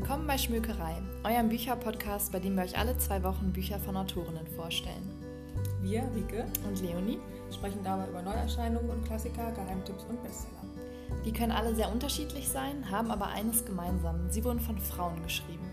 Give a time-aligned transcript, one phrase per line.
[0.00, 4.46] Willkommen bei Schmökerei, eurem Bücherpodcast, bei dem wir euch alle zwei Wochen Bücher von Autorinnen
[4.56, 5.10] vorstellen.
[5.82, 7.18] Wir, Rike Und Leonie,
[7.52, 11.22] sprechen dabei über Neuerscheinungen und Klassiker, Geheimtipps und Bestseller.
[11.26, 14.30] die können alle sehr unterschiedlich sein, haben aber eines gemeinsam.
[14.30, 15.68] Sie wurden von Frauen geschrieben.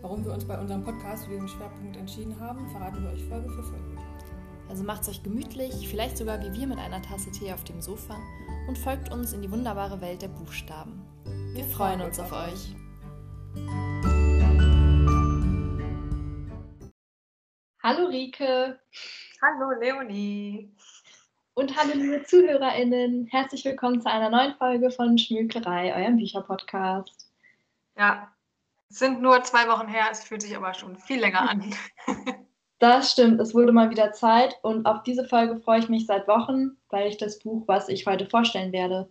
[0.00, 3.50] Warum wir uns bei unserem Podcast für diesen Schwerpunkt entschieden haben, verraten wir euch Folge
[3.50, 3.98] für Folge.
[4.70, 8.16] Also macht's euch gemütlich, vielleicht sogar wie wir mit einer Tasse Tee auf dem Sofa
[8.66, 11.02] und folgt uns in die wunderbare Welt der Buchstaben.
[11.52, 12.74] Wir freuen uns auf euch.
[17.82, 18.78] Hallo Rike
[19.42, 20.72] Hallo Leonie.
[21.54, 23.26] und hallo liebe ZuhörerInnen.
[23.26, 27.30] Herzlich willkommen zu einer neuen Folge von Schmökerei, eurem Bücherpodcast.
[27.96, 28.32] Ja,
[28.88, 31.74] es sind nur zwei Wochen her, es fühlt sich aber schon viel länger an.
[32.78, 36.26] Das stimmt, es wurde mal wieder Zeit und auf diese Folge freue ich mich seit
[36.26, 39.08] Wochen, weil ich das Buch, was ich heute vorstellen werde,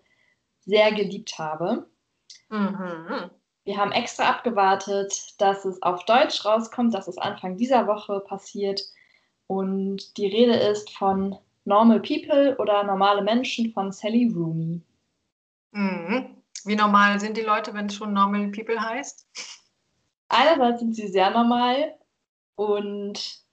[0.59, 1.89] sehr geliebt habe.
[2.49, 3.31] Mhm.
[3.63, 8.81] Wir haben extra abgewartet, dass es auf Deutsch rauskommt, dass es Anfang dieser Woche passiert.
[9.47, 14.81] Und die Rede ist von Normal People oder Normale Menschen von Sally Rooney.
[15.71, 16.41] Mhm.
[16.65, 19.27] Wie normal sind die Leute, wenn es schon Normal People heißt?
[20.29, 21.95] Einerseits sind sie sehr normal
[22.55, 23.43] und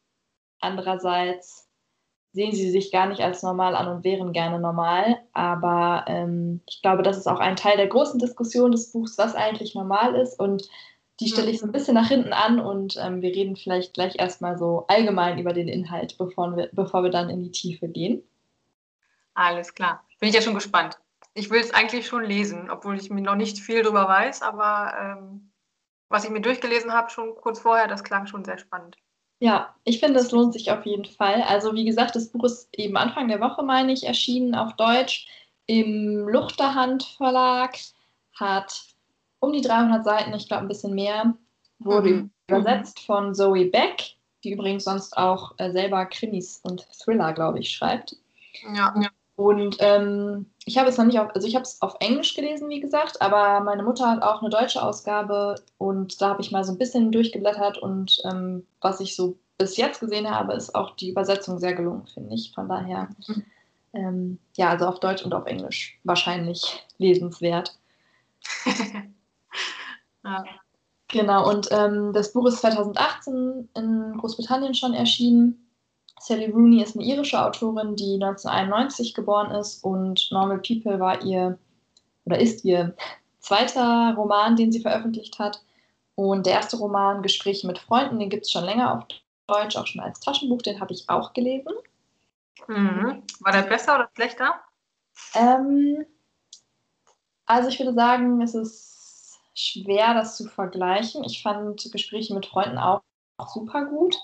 [0.61, 1.68] andererseits
[2.33, 5.19] sehen sie sich gar nicht als normal an und wären gerne normal.
[5.33, 9.35] Aber ähm, ich glaube, das ist auch ein Teil der großen Diskussion des Buchs, was
[9.35, 10.39] eigentlich normal ist.
[10.39, 10.69] Und
[11.21, 14.17] die stelle ich so ein bisschen nach hinten an und ähm, wir reden vielleicht gleich
[14.19, 18.23] erstmal so allgemein über den Inhalt, bevor wir, bevor wir dann in die Tiefe gehen.
[19.35, 20.05] Alles klar.
[20.21, 20.99] Bin ich ja schon gespannt.
[21.35, 24.95] Ich will es eigentlich schon lesen, obwohl ich mir noch nicht viel darüber weiß, aber
[25.01, 25.51] ähm,
[26.09, 28.97] was ich mir durchgelesen habe, schon kurz vorher, das klang schon sehr spannend.
[29.41, 31.43] Ja, ich finde, es lohnt sich auf jeden Fall.
[31.43, 35.29] Also wie gesagt, das Buch ist eben Anfang der Woche, meine ich, erschienen auf Deutsch
[35.67, 37.77] im Luchterhand Verlag,
[38.35, 38.85] hat
[39.41, 41.37] um die 300 Seiten, ich glaube ein bisschen mehr,
[41.79, 42.31] wurde Mhm.
[42.51, 47.71] übersetzt von Zoe Beck, die übrigens sonst auch äh, selber Krimis und Thriller, glaube ich,
[47.71, 48.17] schreibt.
[48.63, 49.09] Ja, ja.
[49.39, 52.69] Und ähm, ich habe es noch nicht auf, also ich habe es auf Englisch gelesen,
[52.71, 56.65] wie gesagt, aber meine Mutter hat auch eine deutsche Ausgabe und da habe ich mal
[56.65, 60.97] so ein bisschen durchgeblättert und ähm, was ich so bis jetzt gesehen habe, ist auch
[60.97, 62.51] die Übersetzung sehr gelungen, finde ich.
[62.53, 63.11] Von daher,
[63.93, 67.79] ähm, ja, also auf Deutsch und auf Englisch wahrscheinlich lesenswert.
[70.25, 70.45] ja.
[71.07, 75.68] Genau, und ähm, das Buch ist 2018 in Großbritannien schon erschienen.
[76.21, 81.59] Sally Rooney ist eine irische Autorin, die 1991 geboren ist und Normal People war ihr
[82.25, 82.95] oder ist ihr
[83.39, 85.63] zweiter Roman, den sie veröffentlicht hat.
[86.15, 89.05] Und der erste Roman, Gespräche mit Freunden, den gibt es schon länger auf
[89.47, 91.73] Deutsch, auch schon als Taschenbuch, den habe ich auch gelesen.
[92.67, 93.23] Mhm.
[93.41, 94.61] War der besser oder schlechter?
[95.35, 96.05] Ähm,
[97.47, 101.25] also ich würde sagen, es ist schwer, das zu vergleichen.
[101.25, 103.03] Ich fand Gespräche mit Freunden auch,
[103.39, 104.17] auch super gut.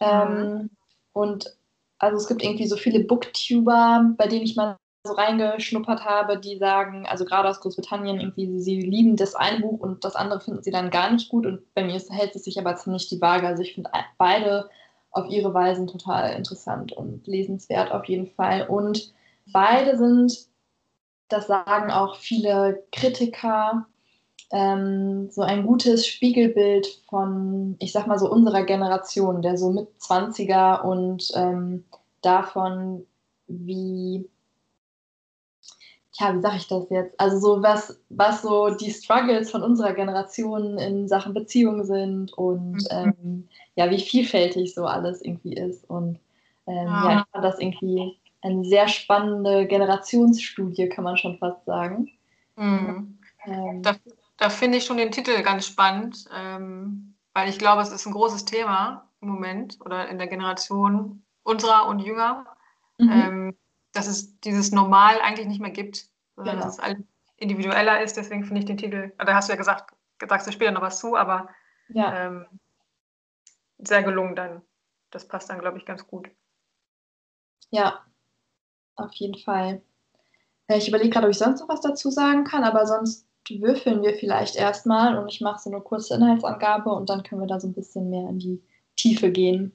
[0.00, 0.70] Ähm,
[1.16, 1.56] und
[1.98, 6.58] also es gibt irgendwie so viele Booktuber, bei denen ich mal so reingeschnuppert habe, die
[6.58, 10.62] sagen, also gerade aus Großbritannien, irgendwie, sie lieben das eine Buch und das andere finden
[10.62, 11.46] sie dann gar nicht gut.
[11.46, 13.46] Und bei mir hält es sich aber ziemlich die Waage.
[13.46, 14.68] Also ich finde beide
[15.10, 18.66] auf ihre Weisen total interessant und lesenswert auf jeden Fall.
[18.68, 19.14] Und
[19.46, 20.48] beide sind,
[21.28, 23.86] das sagen auch viele Kritiker,
[24.52, 29.88] ähm, so ein gutes Spiegelbild von, ich sag mal so, unserer Generation, der so mit
[30.00, 31.84] 20er und ähm,
[32.22, 33.06] davon,
[33.48, 34.28] wie,
[36.18, 37.20] ja, wie sage ich das jetzt?
[37.20, 42.74] Also so was, was so die Struggles von unserer Generation in Sachen Beziehungen sind und
[42.74, 42.86] Mhm.
[42.90, 45.88] ähm, ja, wie vielfältig so alles irgendwie ist.
[45.90, 46.18] Und
[46.66, 47.12] ähm, Ja.
[47.12, 52.10] ja, ich fand das irgendwie eine sehr spannende Generationsstudie, kann man schon fast sagen.
[52.56, 53.18] Mhm.
[53.44, 53.82] Ähm,
[54.36, 58.12] da finde ich schon den Titel ganz spannend, ähm, weil ich glaube, es ist ein
[58.12, 62.46] großes Thema im Moment oder in der Generation unserer und jünger,
[62.98, 63.10] mhm.
[63.10, 63.56] ähm,
[63.92, 66.66] dass es dieses Normal eigentlich nicht mehr gibt, sondern Genau.
[66.66, 66.98] dass es alles
[67.36, 68.16] individueller ist.
[68.16, 69.94] Deswegen finde ich den Titel, da hast du ja gesagt,
[70.28, 71.48] sagst du später noch was zu, aber
[71.88, 72.26] ja.
[72.26, 72.46] ähm,
[73.78, 74.62] sehr gelungen dann.
[75.10, 76.30] Das passt dann, glaube ich, ganz gut.
[77.70, 78.04] Ja,
[78.96, 79.82] auf jeden Fall.
[80.66, 84.02] Äh, Ich überlege gerade, ob ich sonst noch was dazu sagen kann, aber sonst würfeln
[84.02, 87.60] wir vielleicht erstmal und ich mache so eine kurze Inhaltsangabe und dann können wir da
[87.60, 88.62] so ein bisschen mehr in die
[88.96, 89.72] Tiefe gehen.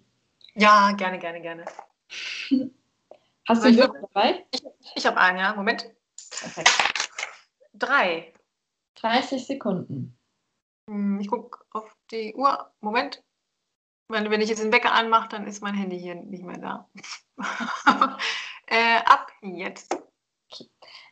[0.56, 1.66] Ja, gerne, gerne, gerne.
[3.48, 4.46] Hast du ich einen Würfel dabei?
[4.96, 5.54] Ich habe einen, ja.
[5.56, 5.90] Moment.
[6.40, 6.70] Perfekt.
[7.74, 8.34] Drei.
[8.96, 10.18] 30 Sekunden.
[10.88, 12.72] Hm, Ich gucke auf die Uhr.
[12.82, 13.24] Moment.
[14.10, 16.90] Wenn, wenn ich jetzt den Wecker anmache, dann ist mein Handy hier nicht mehr da.
[18.68, 19.96] äh, ab jetzt.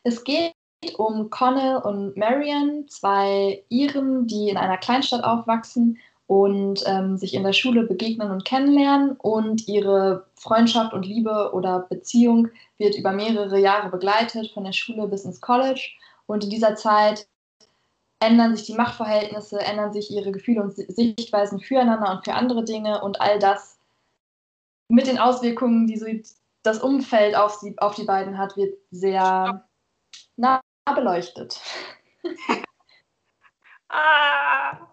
[0.03, 0.53] Es geht
[0.97, 5.97] um Connell und Marian, zwei Iren, die in einer Kleinstadt aufwachsen
[6.27, 9.11] und ähm, sich in der Schule begegnen und kennenlernen.
[9.17, 15.07] Und ihre Freundschaft und Liebe oder Beziehung wird über mehrere Jahre begleitet, von der Schule
[15.07, 15.89] bis ins College.
[16.27, 17.27] Und in dieser Zeit
[18.21, 23.01] ändern sich die Machtverhältnisse, ändern sich ihre Gefühle und Sichtweisen füreinander und für andere Dinge
[23.01, 23.79] und all das
[24.89, 26.05] mit den Auswirkungen, die so
[26.63, 29.65] das Umfeld auf, sie, auf die beiden hat, wird sehr
[30.35, 30.61] nah
[30.93, 31.59] beleuchtet.
[33.89, 34.87] ah,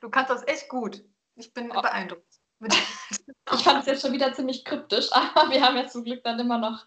[0.00, 1.04] du kannst das echt gut.
[1.36, 1.80] Ich bin oh.
[1.82, 2.40] beeindruckt.
[2.60, 6.38] ich fand es jetzt schon wieder ziemlich kryptisch, aber wir haben ja zum Glück dann
[6.38, 6.86] immer noch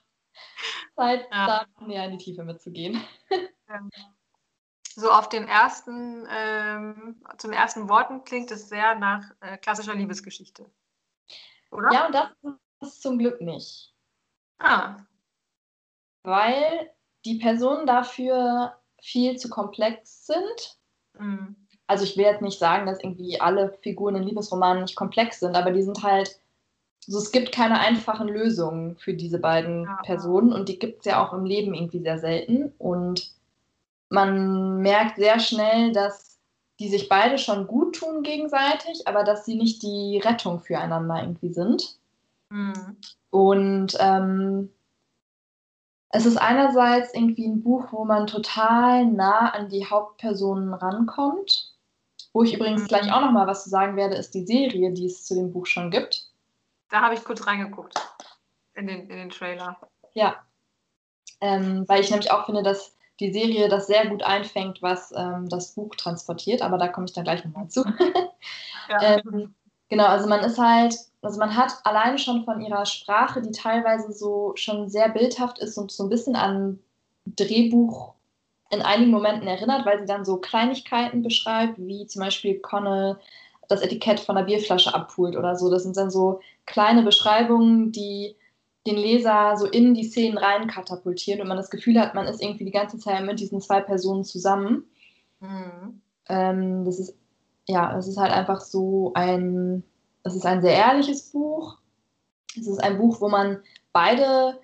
[0.96, 1.48] Zeit, ja.
[1.48, 3.02] da näher in die Tiefe mitzugehen.
[4.96, 10.70] So auf den ersten, ähm, zum ersten Worten klingt es sehr nach äh, klassischer Liebesgeschichte.
[11.72, 11.92] Oder?
[11.94, 12.32] Ja, und das
[12.82, 13.94] ist zum Glück nicht.
[14.58, 14.98] Ah.
[16.24, 16.92] Weil
[17.26, 20.78] die Personen dafür viel zu komplex sind.
[21.18, 21.56] Mhm.
[21.88, 25.56] Also ich will jetzt nicht sagen, dass irgendwie alle Figuren in Liebesromanen nicht komplex sind,
[25.56, 26.40] aber die sind halt,
[27.08, 30.00] also es gibt keine einfachen Lösungen für diese beiden ja.
[30.04, 32.74] Personen und die gibt es ja auch im Leben irgendwie sehr selten.
[32.78, 33.32] Und
[34.10, 36.38] man merkt sehr schnell, dass
[36.80, 41.54] die sich beide schon gut tun gegenseitig, aber dass sie nicht die Rettung füreinander irgendwie
[41.54, 41.98] sind.
[42.50, 42.98] Mhm.
[43.32, 44.70] Und ähm,
[46.10, 51.74] es ist einerseits irgendwie ein Buch, wo man total nah an die Hauptpersonen rankommt.
[52.34, 53.12] Wo ich übrigens gleich mhm.
[53.12, 55.66] auch noch mal was zu sagen werde, ist die Serie, die es zu dem Buch
[55.66, 56.30] schon gibt.
[56.90, 57.96] Da habe ich kurz reingeguckt
[58.76, 59.78] in den, in den Trailer.
[60.14, 60.44] Ja,
[61.42, 65.48] ähm, weil ich nämlich auch finde, dass die Serie das sehr gut einfängt, was ähm,
[65.50, 67.84] das Buch transportiert, aber da komme ich dann gleich nochmal zu.
[68.90, 69.02] ja.
[69.02, 69.56] ähm,
[69.90, 74.14] genau, also man ist halt also man hat alleine schon von ihrer Sprache, die teilweise
[74.14, 76.80] so schon sehr bildhaft ist und so ein bisschen an
[77.26, 78.14] Drehbuch
[78.72, 83.18] in einigen Momenten erinnert, weil sie dann so Kleinigkeiten beschreibt, wie zum Beispiel Connell
[83.68, 85.70] das Etikett von der Bierflasche abholt oder so.
[85.70, 88.36] Das sind dann so kleine Beschreibungen, die
[88.88, 92.42] den Leser so in die Szenen rein katapultieren und man das Gefühl hat, man ist
[92.42, 94.86] irgendwie die ganze Zeit mit diesen zwei Personen zusammen.
[95.42, 96.02] Mhm.
[96.30, 97.19] Ähm, das ist
[97.70, 99.84] ja, es ist halt einfach so ein
[100.24, 101.78] es ist ein sehr ehrliches Buch.
[102.58, 103.62] Es ist ein Buch, wo man
[103.94, 104.60] beide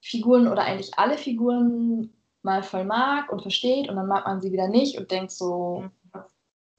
[0.00, 2.12] Figuren oder eigentlich alle Figuren
[2.42, 5.84] mal voll mag und versteht und dann mag man sie wieder nicht und denkt so,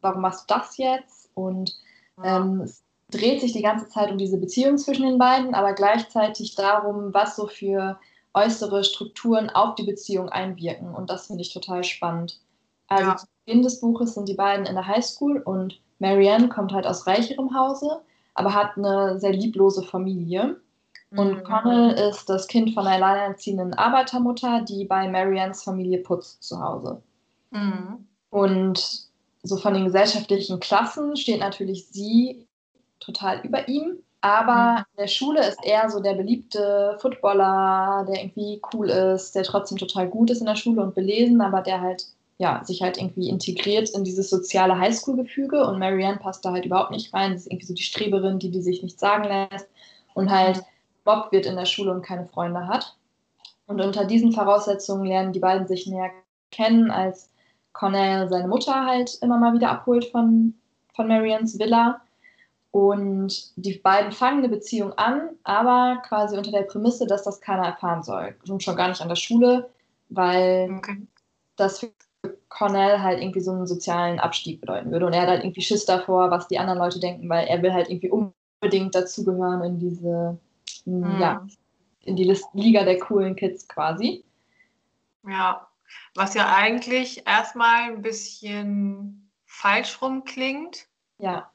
[0.01, 1.29] warum machst du das jetzt?
[1.33, 1.75] Und
[2.23, 6.55] ähm, es dreht sich die ganze Zeit um diese Beziehung zwischen den beiden, aber gleichzeitig
[6.55, 7.99] darum, was so für
[8.33, 10.93] äußere Strukturen auf die Beziehung einwirken.
[10.93, 12.39] Und das finde ich total spannend.
[12.87, 13.15] Also ja.
[13.17, 17.07] zu Beginn des Buches sind die beiden in der Highschool und Marianne kommt halt aus
[17.07, 18.01] reicherem Hause
[18.35, 20.57] aber hat eine sehr lieblose Familie.
[21.11, 21.43] Und mhm.
[21.43, 27.01] Connell ist das Kind von einer alleinerziehenden Arbeitermutter, die bei Marians Familie putzt zu Hause.
[27.51, 28.07] Mhm.
[28.29, 29.07] Und
[29.41, 32.45] so von den gesellschaftlichen Klassen steht natürlich sie
[32.99, 33.99] total über ihm.
[34.19, 34.85] Aber mhm.
[34.91, 39.77] in der Schule ist er so der beliebte Footballer, der irgendwie cool ist, der trotzdem
[39.77, 42.05] total gut ist in der Schule und belesen, aber der halt
[42.37, 46.91] ja, sich halt irgendwie integriert in dieses soziale Highschool-Gefüge und Marianne passt da halt überhaupt
[46.91, 47.31] nicht rein.
[47.31, 49.69] Sie ist irgendwie so die Streberin, die, die sich nicht sagen lässt
[50.13, 50.61] und halt
[51.05, 52.97] Bob wird in der Schule und keine Freunde hat.
[53.67, 56.11] Und unter diesen Voraussetzungen lernen die beiden sich näher
[56.51, 57.31] kennen, als
[57.73, 60.55] Cornell seine Mutter halt immer mal wieder abholt von,
[60.93, 62.01] von Marians Villa.
[62.71, 67.67] Und die beiden fangen eine Beziehung an, aber quasi unter der Prämisse, dass das keiner
[67.67, 68.35] erfahren soll.
[68.49, 69.69] Und schon gar nicht an der Schule,
[70.09, 70.97] weil okay.
[71.55, 71.89] das für
[72.55, 75.05] Cornell halt irgendwie so einen sozialen Abstieg bedeuten würde.
[75.05, 77.73] Und er hat halt irgendwie Schiss davor, was die anderen Leute denken, weil er will
[77.73, 80.39] halt irgendwie unbedingt dazugehören in diese,
[80.85, 81.19] mhm.
[81.19, 81.45] ja,
[82.05, 84.23] in die Liga der coolen Kids quasi.
[85.27, 85.67] Ja,
[86.13, 90.87] was ja eigentlich erstmal ein bisschen falsch rum klingt.
[91.17, 91.51] Ja.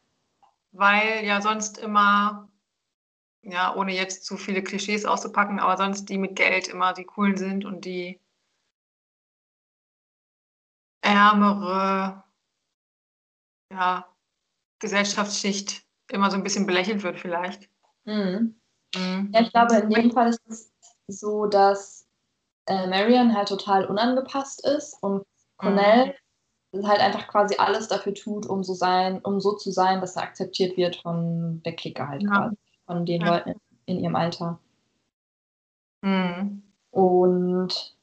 [0.72, 2.48] Weil ja sonst immer,
[3.42, 7.38] ja, ohne jetzt zu viele Klischees auszupacken, aber sonst die mit Geld immer die coolen
[7.38, 8.20] sind und die
[11.02, 12.24] ärmere
[13.72, 14.06] ja,
[14.78, 17.68] Gesellschaftsschicht immer so ein bisschen belächelt wird vielleicht.
[18.04, 18.60] Mhm.
[18.96, 19.30] Mhm.
[19.32, 20.72] Ja, ich glaube, in dem Fall ist es
[21.06, 22.06] so, dass
[22.66, 25.24] äh, Marion halt total unangepasst ist und
[25.56, 26.14] Cornell
[26.72, 26.86] mhm.
[26.86, 30.22] halt einfach quasi alles dafür tut, um so sein, um so zu sein, dass er
[30.22, 32.28] akzeptiert wird von der Clique halt ja.
[32.28, 33.34] quasi, von den ja.
[33.34, 33.54] Leuten
[33.86, 34.58] in ihrem Alter.
[36.02, 36.62] Mhm.
[36.90, 37.96] Und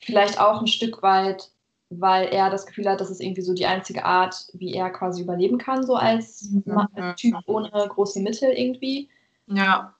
[0.00, 1.50] vielleicht auch ein Stück weit
[1.90, 5.22] weil er das Gefühl hat, das ist irgendwie so die einzige Art, wie er quasi
[5.22, 7.14] überleben kann, so als, mhm.
[7.16, 9.08] Typ ohne große Mittel irgendwie.
[9.46, 9.94] Ja.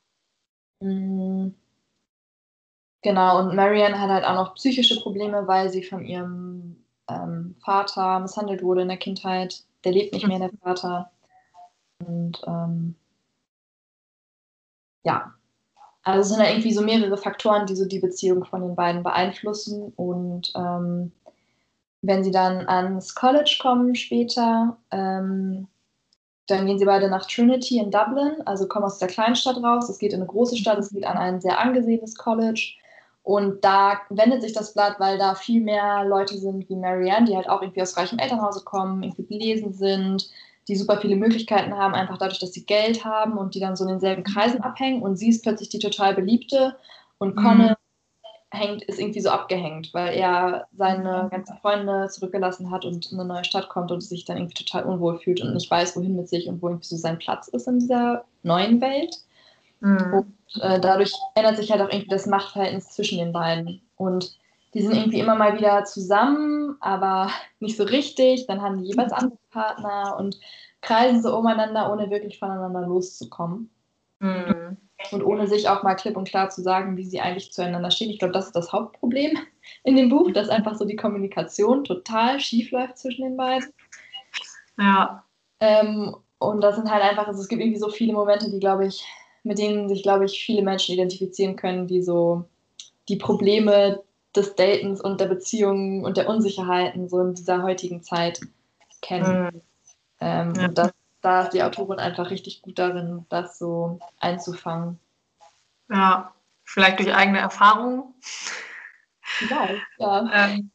[0.80, 1.48] Mm.
[3.02, 8.18] Genau, und Marianne hat halt auch noch psychische Probleme, weil sie von ihrem ähm, Vater
[8.18, 9.62] misshandelt wurde in der Kindheit.
[9.84, 11.12] Der lebt nicht mehr, der Vater.
[12.04, 12.96] Und ähm,
[15.04, 15.32] ja,
[16.02, 19.04] also es sind ja irgendwie so mehrere Faktoren, die so die Beziehung von den beiden
[19.04, 19.92] beeinflussen.
[19.94, 21.12] Und ähm,
[22.02, 25.68] wenn sie dann ans College kommen später, ähm,
[26.46, 29.88] dann gehen sie beide nach Trinity in Dublin, also kommen aus der Kleinstadt raus.
[29.88, 32.74] Es geht in eine große Stadt, es geht an ein sehr angesehenes College.
[33.24, 37.34] Und da wendet sich das Blatt, weil da viel mehr Leute sind wie Marianne, die
[37.34, 40.30] halt auch irgendwie aus reichem Elternhause kommen, irgendwie belesen sind,
[40.68, 43.82] die super viele Möglichkeiten haben, einfach dadurch, dass sie Geld haben und die dann so
[43.84, 45.02] in denselben Kreisen abhängen.
[45.02, 46.76] Und sie ist plötzlich die total beliebte
[47.18, 47.75] und Connell.
[48.56, 53.28] Hängt, ist irgendwie so abgehängt, weil er seine ganzen Freunde zurückgelassen hat und in eine
[53.28, 56.28] neue Stadt kommt und sich dann irgendwie total unwohl fühlt und nicht weiß, wohin mit
[56.28, 59.16] sich und wo irgendwie so sein Platz ist in dieser neuen Welt.
[59.80, 60.14] Mhm.
[60.14, 63.82] Und äh, dadurch ändert sich halt auch irgendwie das Machtverhältnis zwischen den beiden.
[63.96, 64.36] Und
[64.74, 68.46] die sind irgendwie immer mal wieder zusammen, aber nicht so richtig.
[68.46, 70.38] Dann haben die jeweils andere Partner und
[70.80, 73.70] kreisen so umeinander, ohne wirklich voneinander loszukommen.
[74.20, 74.76] Mhm.
[75.12, 78.10] Und ohne sich auch mal klipp und klar zu sagen, wie sie eigentlich zueinander stehen.
[78.10, 79.38] Ich glaube, das ist das Hauptproblem
[79.84, 83.72] in dem Buch, dass einfach so die Kommunikation total schief läuft zwischen den beiden.
[84.78, 85.24] Ja.
[85.60, 88.86] Ähm, und das sind halt einfach, also es gibt irgendwie so viele Momente, die, glaube
[88.86, 89.04] ich,
[89.42, 92.44] mit denen sich, glaube ich, viele Menschen identifizieren können, die so
[93.08, 94.02] die Probleme
[94.34, 98.40] des Datens und der Beziehungen und der Unsicherheiten so in dieser heutigen Zeit
[99.00, 99.44] kennen.
[99.44, 99.60] Mhm.
[100.20, 100.66] Ähm, ja.
[100.66, 100.90] Und das,
[101.26, 105.00] da ist die Autorin einfach richtig gut darin, das so einzufangen.
[105.88, 108.14] Ja, vielleicht durch eigene Erfahrungen.
[109.50, 109.68] Ja,
[109.98, 110.30] ja.
[110.32, 110.70] Ähm,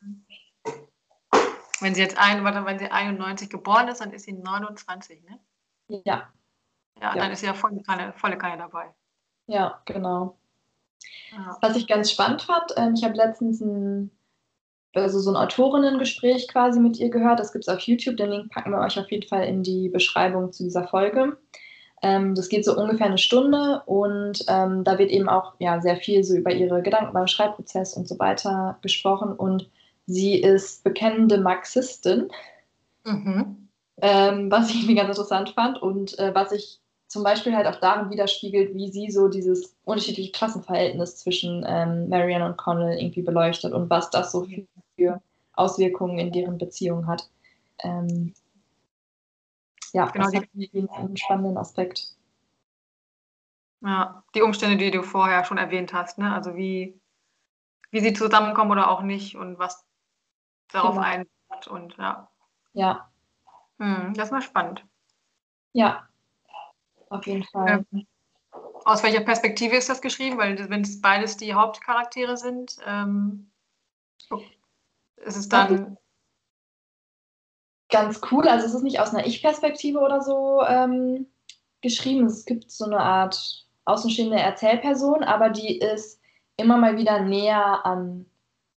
[1.79, 5.39] wenn sie jetzt ein, warte, wenn sie 91 geboren ist, dann ist sie 29, ne?
[5.87, 6.01] Ja.
[6.03, 6.29] Ja,
[6.99, 7.15] ja.
[7.15, 8.93] dann ist ja volle Kanne, volle Kanne dabei.
[9.47, 10.37] Ja, genau.
[11.31, 11.57] Ja.
[11.61, 14.11] Was ich ganz spannend fand, ähm, ich habe letztens ein,
[14.93, 17.39] also so ein Autorinnengespräch quasi mit ihr gehört.
[17.39, 18.17] Das gibt es auf YouTube.
[18.17, 21.37] Den Link packen wir euch auf jeden Fall in die Beschreibung zu dieser Folge.
[22.01, 25.97] Ähm, das geht so ungefähr eine Stunde und ähm, da wird eben auch ja, sehr
[25.97, 29.33] viel so über ihre Gedanken beim Schreibprozess und so weiter gesprochen.
[29.33, 29.69] Und
[30.07, 32.29] sie ist bekennende Marxistin,
[33.05, 33.69] mhm.
[34.01, 36.80] ähm, was ich irgendwie ganz interessant fand und äh, was ich
[37.11, 42.45] zum Beispiel halt auch darin widerspiegelt, wie sie so dieses unterschiedliche Klassenverhältnis zwischen ähm, Marianne
[42.45, 44.47] und Connell irgendwie beleuchtet und was das so
[44.95, 47.29] für, Auswirkungen in deren Beziehung hat.
[47.79, 48.33] Ähm,
[49.91, 52.15] ja, genau, das ist einen spannenden Aspekt.
[53.81, 56.33] Ja, die Umstände, die du vorher schon erwähnt hast, ne?
[56.33, 56.97] also wie,
[57.89, 59.85] wie sie zusammenkommen oder auch nicht und was
[60.69, 61.05] darauf genau.
[61.05, 62.29] einwirkt und ja.
[62.71, 63.11] Ja.
[63.79, 64.85] Hm, das war spannend.
[65.73, 66.07] Ja,
[67.11, 67.85] auf jeden Fall.
[67.91, 68.07] Ähm,
[68.85, 70.37] aus welcher Perspektive ist das geschrieben?
[70.37, 73.51] Weil wenn es beides die Hauptcharaktere sind, ähm,
[75.17, 75.97] ist es dann.
[77.89, 78.47] Ganz cool.
[78.47, 81.27] Also es ist nicht aus einer Ich-Perspektive oder so ähm,
[81.81, 82.25] geschrieben.
[82.25, 86.21] Es gibt so eine Art außenstehende Erzählperson, aber die ist
[86.55, 88.25] immer mal wieder näher an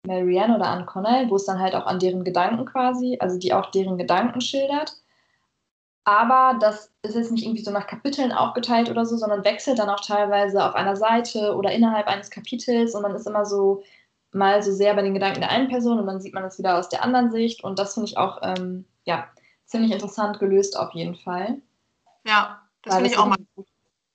[0.07, 3.53] Marianne oder an Connell, wo es dann halt auch an deren Gedanken quasi, also die
[3.53, 5.02] auch deren Gedanken schildert.
[6.05, 9.89] Aber das ist jetzt nicht irgendwie so nach Kapiteln aufgeteilt oder so, sondern wechselt dann
[9.89, 13.83] auch teilweise auf einer Seite oder innerhalb eines Kapitels und man ist immer so
[14.33, 16.79] mal so sehr bei den Gedanken der einen Person und dann sieht man es wieder
[16.79, 19.29] aus der anderen Sicht und das finde ich auch ähm, ja,
[19.67, 21.61] ziemlich interessant gelöst auf jeden Fall.
[22.27, 23.67] Ja, das finde ich auch mal gut.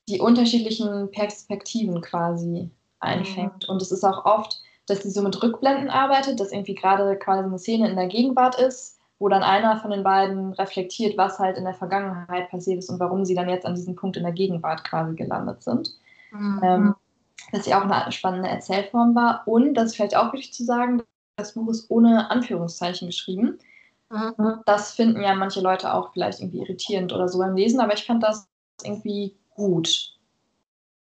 [0.09, 3.73] Die unterschiedlichen Perspektiven quasi einfängt mhm.
[3.73, 7.43] und es ist auch oft, dass sie so mit Rückblenden arbeitet, dass irgendwie gerade quasi
[7.43, 11.57] eine Szene in der Gegenwart ist wo dann einer von den beiden reflektiert, was halt
[11.57, 14.31] in der Vergangenheit passiert ist und warum sie dann jetzt an diesem Punkt in der
[14.31, 15.91] Gegenwart quasi gelandet sind.
[16.31, 16.61] Mhm.
[16.63, 16.95] Ähm,
[17.51, 19.43] dass sie auch eine spannende Erzählform war.
[19.45, 21.01] Und, das ist vielleicht auch wichtig zu sagen,
[21.37, 23.59] das Buch ist ohne Anführungszeichen geschrieben.
[24.09, 24.61] Mhm.
[24.65, 28.05] Das finden ja manche Leute auch vielleicht irgendwie irritierend oder so beim Lesen, aber ich
[28.05, 28.47] fand das
[28.83, 30.13] irgendwie gut.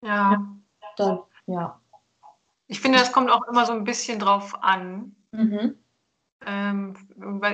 [0.02, 0.44] Ja.
[0.96, 1.80] Da, ja.
[2.66, 5.16] Ich finde, das kommt auch immer so ein bisschen drauf an.
[5.32, 5.76] Mhm
[6.46, 6.94] ähm,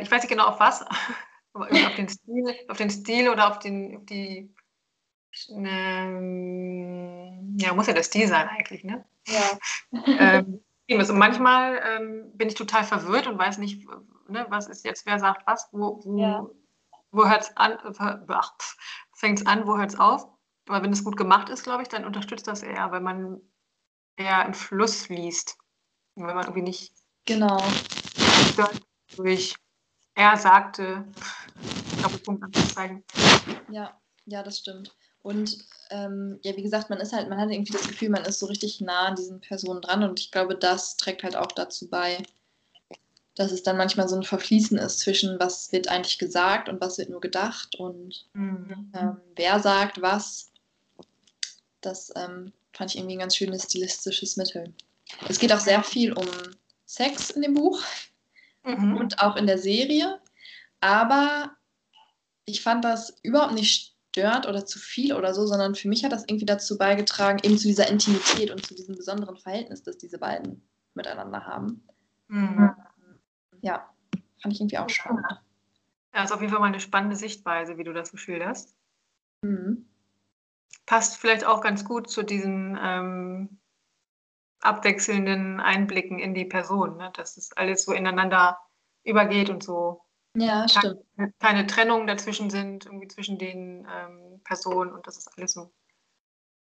[0.02, 0.84] ich weiß nicht genau auf was,
[1.52, 4.52] auf den Stil, auf den Stil oder auf, den, auf die,
[5.50, 9.04] ähm, ja, muss ja der Stil sein eigentlich, ne?
[9.26, 9.58] Ja.
[10.18, 13.86] ähm, und manchmal ähm, bin ich total verwirrt und weiß nicht,
[14.28, 16.46] ne, was ist jetzt, wer sagt was, wo, wo, ja.
[17.12, 17.78] wo hört es an,
[19.12, 20.26] fängt es an, wo hört es auf.
[20.68, 23.40] Aber wenn es gut gemacht ist, glaube ich, dann unterstützt das eher, weil man
[24.16, 25.58] eher im Fluss liest.
[26.16, 26.92] Wenn man irgendwie nicht
[27.26, 27.62] Genau
[29.16, 29.54] durch
[30.14, 31.04] er sagte,
[32.02, 33.04] Doppelpunkt anzuzeigen.
[33.70, 34.94] Ja, ja, das stimmt.
[35.22, 35.58] Und
[35.90, 38.46] ähm, ja, wie gesagt, man ist halt, man hat irgendwie das Gefühl, man ist so
[38.46, 42.22] richtig nah an diesen Personen dran und ich glaube, das trägt halt auch dazu bei,
[43.34, 46.98] dass es dann manchmal so ein Verfließen ist zwischen was wird eigentlich gesagt und was
[46.98, 48.92] wird nur gedacht und mhm.
[48.94, 50.50] ähm, wer sagt was.
[51.80, 54.72] Das ähm, fand ich irgendwie ein ganz schönes stilistisches Mittel.
[55.28, 56.26] Es geht auch sehr viel um
[56.86, 57.82] Sex in dem Buch
[58.64, 58.96] mhm.
[58.96, 60.20] und auch in der Serie,
[60.80, 61.56] aber
[62.44, 66.12] ich fand das überhaupt nicht stört oder zu viel oder so, sondern für mich hat
[66.12, 70.18] das irgendwie dazu beigetragen, eben zu dieser Intimität und zu diesem besonderen Verhältnis, das diese
[70.18, 71.86] beiden miteinander haben.
[72.28, 72.74] Mhm.
[73.62, 73.88] Ja,
[74.42, 75.26] fand ich irgendwie auch spannend.
[76.14, 78.76] Ja, ist auf jeden Fall mal eine spannende Sichtweise, wie du das so schilderst.
[79.42, 79.86] Mhm.
[80.86, 83.59] Passt vielleicht auch ganz gut zu diesen ähm,
[84.60, 87.10] abwechselnden Einblicken in die Person, ne?
[87.14, 88.58] dass es alles so ineinander
[89.04, 90.02] übergeht und so
[90.34, 91.00] ja, stimmt.
[91.16, 95.72] Keine, keine Trennung dazwischen sind, irgendwie zwischen den ähm, Personen und das ist alles so.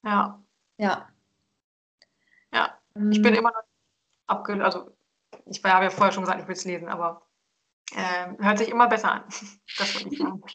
[0.05, 0.43] Ja.
[0.79, 1.09] Ja.
[2.53, 2.79] Ja.
[3.11, 3.39] Ich bin mhm.
[3.39, 3.63] immer noch
[4.27, 4.65] abge...
[4.65, 4.91] Also,
[5.47, 7.27] ich habe ja vorher schon gesagt, ich will es lesen, aber
[7.95, 9.25] äh, hört sich immer besser an.
[9.79, 10.43] das wollte ich sagen.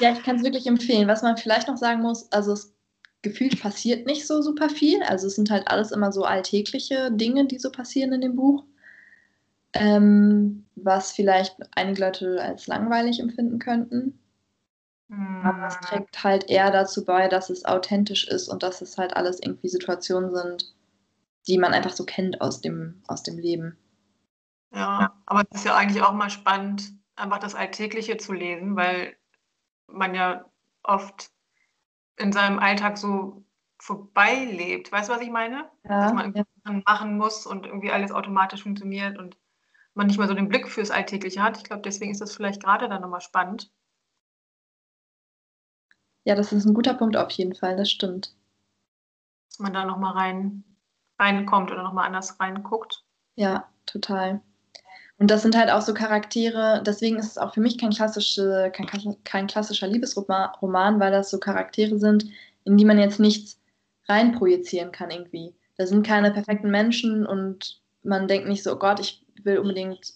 [0.00, 1.06] Ja, ich kann es wirklich empfehlen.
[1.06, 2.74] Was man vielleicht noch sagen muss, also es
[3.22, 5.02] gefühlt passiert nicht so super viel.
[5.02, 8.64] Also es sind halt alles immer so alltägliche Dinge, die so passieren in dem Buch
[9.72, 14.18] ähm, was vielleicht einige Leute als langweilig empfinden könnten.
[15.08, 15.42] Mhm.
[15.44, 19.16] Aber es trägt halt eher dazu bei, dass es authentisch ist und dass es halt
[19.16, 20.74] alles irgendwie Situationen sind,
[21.46, 23.76] die man einfach so kennt aus dem, aus dem Leben.
[24.72, 29.16] Ja, aber es ist ja eigentlich auch mal spannend, einfach das Alltägliche zu lesen, weil
[29.88, 30.44] man ja
[30.84, 31.30] oft
[32.20, 33.42] in seinem Alltag so
[33.78, 34.92] vorbeilebt.
[34.92, 35.70] Weißt du, was ich meine?
[35.84, 36.44] Ja, Dass man ja.
[36.86, 39.36] machen muss und irgendwie alles automatisch funktioniert und
[39.94, 41.56] man nicht mal so den Blick fürs Alltägliche hat.
[41.56, 43.70] Ich glaube, deswegen ist das vielleicht gerade dann nochmal spannend.
[46.24, 48.34] Ja, das ist ein guter Punkt auf jeden Fall, das stimmt.
[49.48, 50.64] Dass man da nochmal rein,
[51.18, 53.04] reinkommt oder nochmal anders reinguckt.
[53.36, 54.42] Ja, total.
[55.20, 58.72] Und das sind halt auch so Charaktere, deswegen ist es auch für mich kein, klassische,
[58.72, 58.86] kein,
[59.22, 62.24] kein klassischer Liebesroman, weil das so Charaktere sind,
[62.64, 63.60] in die man jetzt nichts
[64.08, 65.54] reinprojizieren kann irgendwie.
[65.76, 70.14] Da sind keine perfekten Menschen und man denkt nicht so, oh Gott, ich will unbedingt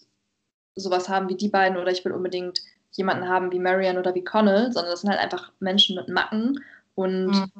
[0.73, 4.23] sowas haben wie die beiden oder ich will unbedingt jemanden haben wie Marian oder wie
[4.23, 6.63] Connell, sondern das sind halt einfach Menschen mit Macken
[6.95, 7.51] und mhm.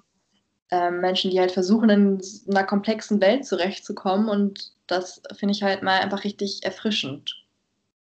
[0.71, 5.83] äh, Menschen, die halt versuchen, in einer komplexen Welt zurechtzukommen und das finde ich halt
[5.83, 7.45] mal einfach richtig erfrischend.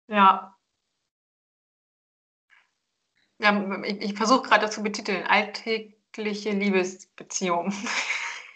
[0.07, 0.55] Ja.
[3.39, 5.25] Ja, ich, ich versuche gerade zu betiteln.
[5.27, 7.73] Alltägliche Liebesbeziehung.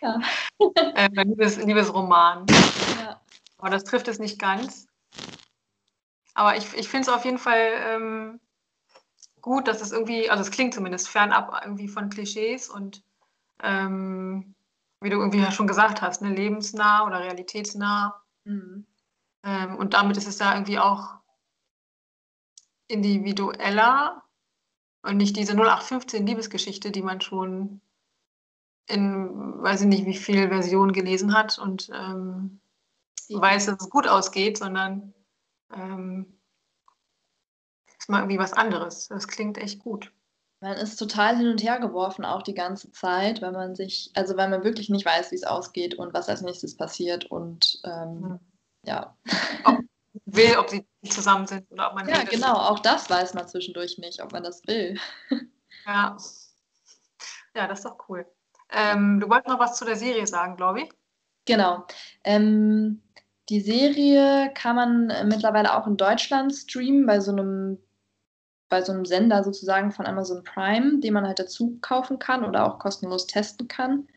[0.01, 0.21] Ja.
[0.95, 2.45] äh, Liebes, Liebesroman.
[3.01, 3.19] Ja.
[3.57, 4.87] Aber das trifft es nicht ganz.
[6.33, 8.39] Aber ich, ich finde es auf jeden Fall ähm,
[9.41, 13.01] gut, dass es irgendwie, also es klingt zumindest fernab irgendwie von Klischees und
[13.63, 14.53] ähm,
[15.01, 18.21] wie du irgendwie ja schon gesagt hast, ne, lebensnah oder realitätsnah.
[18.45, 18.85] Mhm.
[19.43, 21.15] Ähm, und damit ist es da irgendwie auch
[22.87, 24.23] individueller
[25.03, 27.81] und nicht diese 0815 Liebesgeschichte, die man schon
[28.87, 32.61] in, weiß ich nicht, wie viele Versionen gelesen hat und ähm,
[33.29, 35.13] weiß, dass es gut ausgeht, sondern
[35.73, 36.39] ähm,
[37.99, 39.07] ist mal irgendwie was anderes.
[39.09, 40.13] Das klingt echt gut.
[40.59, 44.37] Man ist total hin und her geworfen auch die ganze Zeit, wenn man sich, also
[44.37, 48.19] weil man wirklich nicht weiß, wie es ausgeht und was als nächstes passiert und ähm,
[48.19, 48.39] mhm.
[48.83, 49.15] ja.
[49.63, 49.77] Ob
[50.25, 52.09] will, ob sie zusammen sind oder ob man.
[52.09, 54.99] Ja, genau, auch das weiß man zwischendurch nicht, ob man das will.
[55.85, 56.17] Ja.
[57.55, 58.25] Ja, das ist doch cool.
[58.69, 60.89] Ähm, du wolltest noch was zu der Serie sagen, glaube ich.
[61.45, 61.85] Genau.
[62.23, 63.01] Ähm,
[63.49, 67.79] die Serie kann man äh, mittlerweile auch in Deutschland streamen bei so einem
[68.69, 72.65] bei so einem Sender sozusagen von Amazon Prime, den man halt dazu kaufen kann oder
[72.65, 74.07] auch kostenlos testen kann.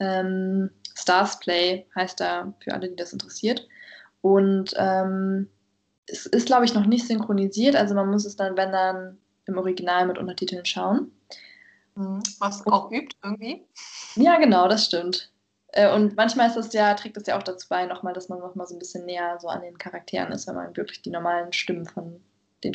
[0.00, 3.66] Ähm, Stars Play heißt da für alle, die das interessiert.
[4.20, 5.48] Und ähm,
[6.06, 9.58] es ist, glaube ich, noch nicht synchronisiert, also man muss es dann, wenn dann, im
[9.58, 11.10] Original mit Untertiteln schauen.
[11.96, 12.22] Mhm.
[12.38, 13.66] Was auch übt irgendwie.
[14.14, 15.32] Ja, genau, das stimmt.
[15.72, 18.38] Äh, und manchmal ist das ja, trägt das ja auch dazu bei, nochmal, dass man
[18.38, 21.52] nochmal so ein bisschen näher so an den Charakteren ist, wenn man wirklich die normalen
[21.52, 22.20] Stimmen von
[22.62, 22.72] den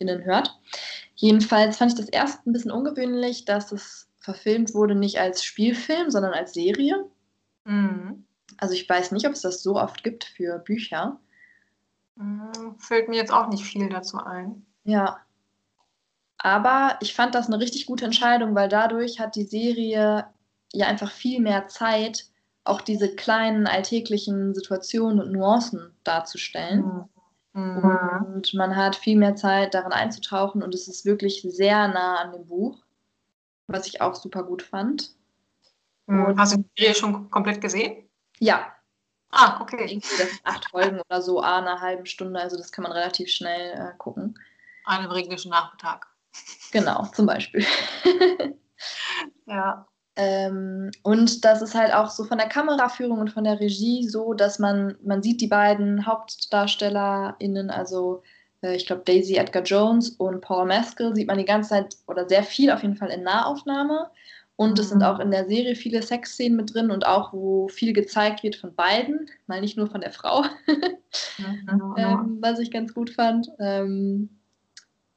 [0.00, 0.58] SchauspielerInnen hört.
[1.14, 6.10] Jedenfalls fand ich das erst ein bisschen ungewöhnlich, dass es verfilmt wurde, nicht als Spielfilm,
[6.10, 7.04] sondern als Serie.
[7.64, 8.24] Mhm.
[8.58, 11.18] Also ich weiß nicht, ob es das so oft gibt für Bücher.
[12.16, 14.66] Mhm, fällt mir jetzt auch nicht viel dazu ein.
[14.84, 15.20] Ja.
[16.38, 20.26] Aber ich fand das eine richtig gute Entscheidung, weil dadurch hat die Serie
[20.72, 22.26] ja einfach viel mehr Zeit,
[22.64, 26.84] auch diese kleinen alltäglichen Situationen und Nuancen darzustellen.
[26.84, 27.19] Mhm.
[27.52, 32.32] Und man hat viel mehr Zeit, darin einzutauchen und es ist wirklich sehr nah an
[32.32, 32.82] dem Buch.
[33.66, 35.14] was ich auch super gut fand.
[36.06, 36.24] Mhm.
[36.26, 38.08] Und Hast du die Serie schon komplett gesehen?
[38.38, 38.74] Ja.
[39.30, 39.84] Ah, okay.
[39.90, 42.92] Irgendwie das sind acht Folgen oder so, a einer halben Stunde, also das kann man
[42.92, 44.38] relativ schnell äh, gucken.
[44.84, 46.06] An einem regnischen Nachmittag.
[46.72, 47.64] Genau, zum Beispiel.
[49.46, 49.86] ja.
[50.20, 54.34] Ähm, und das ist halt auch so von der Kameraführung und von der Regie so,
[54.34, 58.22] dass man, man sieht die beiden HauptdarstellerInnen, also
[58.62, 62.28] äh, ich glaube Daisy Edgar Jones und Paul Mescal, sieht man die ganze Zeit oder
[62.28, 64.10] sehr viel auf jeden Fall in Nahaufnahme.
[64.56, 65.04] Und es sind mhm.
[65.04, 68.74] auch in der Serie viele Sexszenen mit drin und auch, wo viel gezeigt wird von
[68.74, 70.42] beiden, mal nicht nur von der Frau,
[71.38, 71.94] mhm.
[71.96, 73.48] ähm, was ich ganz gut fand.
[73.58, 74.39] Ähm,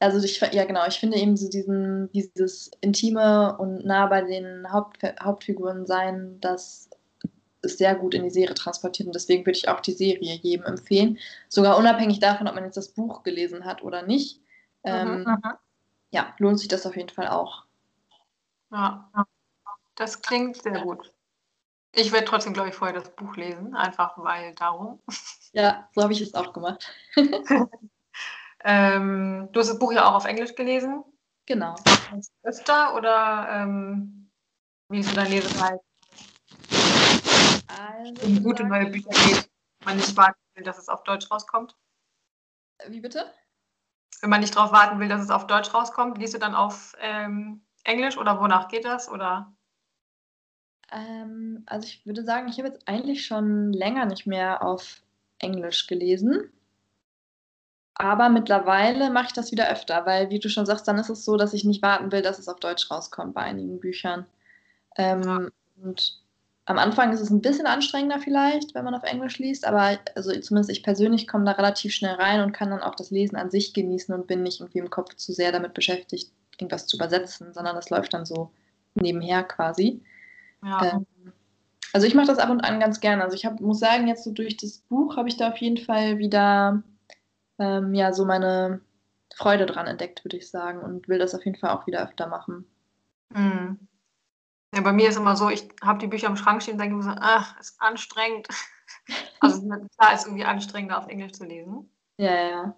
[0.04, 4.72] also ich, ja genau, ich finde eben so diesen, dieses intime und nah bei den
[4.72, 6.90] Haupt, Hauptfiguren sein, das
[7.62, 10.66] ist sehr gut in die Serie transportiert und deswegen würde ich auch die Serie jedem
[10.66, 11.18] empfehlen.
[11.48, 14.42] Sogar unabhängig davon, ob man jetzt das Buch gelesen hat oder nicht.
[14.84, 15.42] Ähm, mhm.
[16.12, 17.64] Ja, lohnt sich das auf jeden Fall auch.
[18.72, 19.10] Ja,
[19.96, 21.14] das klingt sehr gut.
[21.94, 25.00] Ich werde trotzdem, glaube ich, vorher das Buch lesen, einfach weil darum.
[25.54, 26.92] Ja, so habe ich es auch gemacht.
[28.64, 31.04] Ähm, du hast das Buch ja auch auf Englisch gelesen.
[31.46, 31.76] Genau.
[32.44, 34.32] Öfter oder ähm,
[34.90, 35.86] wie ist dein Leseverhalten?
[37.68, 39.50] Also, um gute neue Bücher geht,
[39.80, 41.76] wenn man nicht warten will, dass es auf Deutsch rauskommt.
[42.88, 43.32] Wie bitte?
[44.22, 46.96] Wenn man nicht darauf warten will, dass es auf Deutsch rauskommt, liest du dann auf
[47.02, 49.10] ähm, Englisch oder wonach geht das?
[49.10, 49.54] Oder?
[50.92, 55.02] Ähm, also ich würde sagen, ich habe jetzt eigentlich schon länger nicht mehr auf
[55.40, 56.52] Englisch gelesen.
[57.96, 61.26] Aber mittlerweile mache ich das wieder öfter, weil, wie du schon sagst, dann ist es
[61.26, 64.26] so, dass ich nicht warten will, dass es auf Deutsch rauskommt bei einigen Büchern.
[64.98, 65.52] Ähm,
[65.82, 66.20] und
[66.66, 70.32] am Anfang ist es ein bisschen anstrengender vielleicht, wenn man auf Englisch liest, aber also
[70.40, 73.52] zumindest ich persönlich komme da relativ schnell rein und kann dann auch das Lesen an
[73.52, 77.54] sich genießen und bin nicht irgendwie im Kopf zu sehr damit beschäftigt, irgendwas zu übersetzen,
[77.54, 78.52] sondern das läuft dann so
[78.96, 80.02] nebenher quasi.
[80.64, 80.94] Ja.
[80.94, 81.06] Ähm,
[81.92, 83.24] also ich mache das ab und an ganz gerne.
[83.24, 85.78] Also ich hab, muss sagen, jetzt so durch das Buch habe ich da auf jeden
[85.78, 86.82] Fall wieder
[87.60, 88.82] ähm, ja, so meine
[89.36, 92.28] Freude dran entdeckt, würde ich sagen, und will das auf jeden Fall auch wieder öfter
[92.28, 92.66] machen.
[93.30, 93.88] Mhm.
[94.74, 96.96] Ja, bei mir ist immer so, ich habe die Bücher im Schrank stehen und denke
[96.96, 98.48] mir so, ach, ist anstrengend.
[99.40, 101.90] Also klar, ist irgendwie anstrengender auf Englisch zu lesen.
[102.16, 102.76] Ja, ja.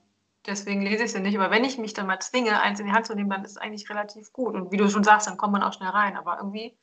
[0.47, 1.37] Deswegen lese ich sie nicht.
[1.37, 3.51] Aber wenn ich mich dann mal zwinge, eins in die Hand zu nehmen, dann ist
[3.51, 4.55] es eigentlich relativ gut.
[4.55, 6.17] Und wie du schon sagst, dann kommt man auch schnell rein.
[6.17, 6.75] Aber irgendwie.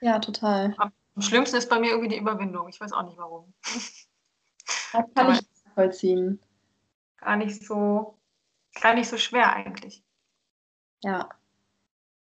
[0.00, 0.76] Ja, total.
[0.78, 2.68] Am schlimmsten ist bei mir irgendwie die Überwindung.
[2.68, 3.52] Ich weiß auch nicht warum.
[4.92, 5.40] Das kann Aber ich
[5.74, 6.40] vollziehen
[7.24, 8.18] gar nicht so,
[8.80, 10.04] gar nicht so schwer eigentlich.
[11.02, 11.28] Ja.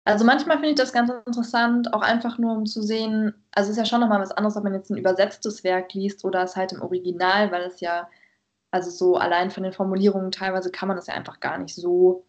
[0.05, 3.77] Also manchmal finde ich das ganz interessant, auch einfach nur um zu sehen, also es
[3.77, 6.55] ist ja schon nochmal was anderes, ob man jetzt ein übersetztes Werk liest oder es
[6.55, 8.09] halt im Original, weil es ja,
[8.71, 12.25] also so allein von den Formulierungen teilweise kann man das ja einfach gar nicht so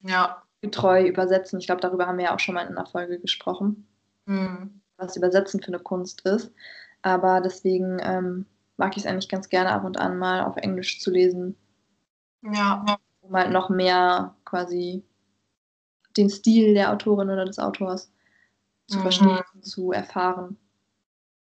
[0.00, 0.42] ja.
[0.62, 1.60] getreu übersetzen.
[1.60, 3.86] Ich glaube, darüber haben wir ja auch schon mal in einer Folge gesprochen,
[4.26, 4.80] mhm.
[4.96, 6.52] was Übersetzen für eine Kunst ist.
[7.02, 11.00] Aber deswegen ähm, mag ich es eigentlich ganz gerne ab und an mal auf Englisch
[11.00, 11.56] zu lesen,
[12.42, 12.98] ja.
[13.20, 15.04] Um halt noch mehr quasi
[16.16, 18.12] den Stil der Autorin oder des Autors
[18.88, 19.02] zu mhm.
[19.02, 20.58] verstehen, zu erfahren.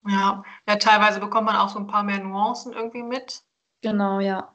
[0.07, 0.43] Ja.
[0.67, 3.43] ja, teilweise bekommt man auch so ein paar mehr Nuancen irgendwie mit.
[3.81, 4.53] Genau, ja.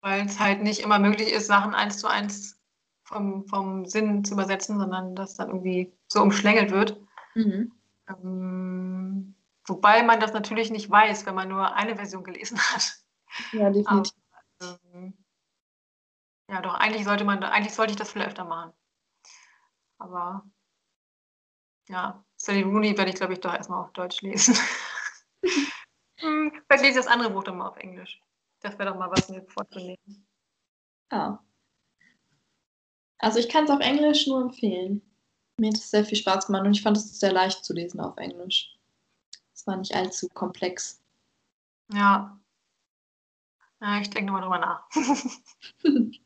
[0.00, 2.58] Weil es halt nicht immer möglich ist, Sachen eins zu eins
[3.04, 7.00] vom, vom Sinn zu übersetzen, sondern dass dann irgendwie so umschlängelt wird.
[7.34, 7.72] Mhm.
[8.08, 9.34] Ähm,
[9.66, 12.96] wobei man das natürlich nicht weiß, wenn man nur eine Version gelesen hat.
[13.52, 14.14] Ja, definitiv.
[14.60, 15.14] Aber, ähm,
[16.48, 18.72] ja, doch, eigentlich sollte man, eigentlich sollte ich das viel öfter machen.
[19.98, 20.44] Aber
[21.88, 24.56] ja, Sally Rooney werde ich, glaube ich, doch erstmal auf Deutsch lesen.
[26.18, 28.20] hm, vielleicht lese ich das andere Buch dann mal auf Englisch.
[28.60, 30.26] Das wäre doch mal was, mir vorzunehmen.
[31.12, 31.42] Ja.
[33.18, 35.02] Also ich kann es auf Englisch nur empfehlen.
[35.58, 38.00] Mir hat es sehr viel Spaß gemacht und ich fand es sehr leicht zu lesen
[38.00, 38.76] auf Englisch.
[39.54, 41.02] Es war nicht allzu komplex.
[41.92, 42.38] Ja.
[43.80, 44.88] Ja, ich denke mal drüber nach.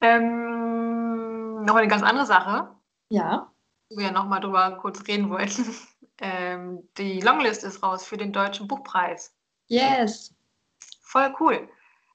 [0.00, 2.74] Ähm, noch eine ganz andere Sache.
[3.10, 3.50] Ja.
[3.90, 5.64] Wo wir ja nochmal drüber kurz reden wollten.
[6.20, 9.36] Ähm, die Longlist ist raus für den Deutschen Buchpreis.
[9.68, 10.34] Yes.
[11.00, 11.68] Voll cool.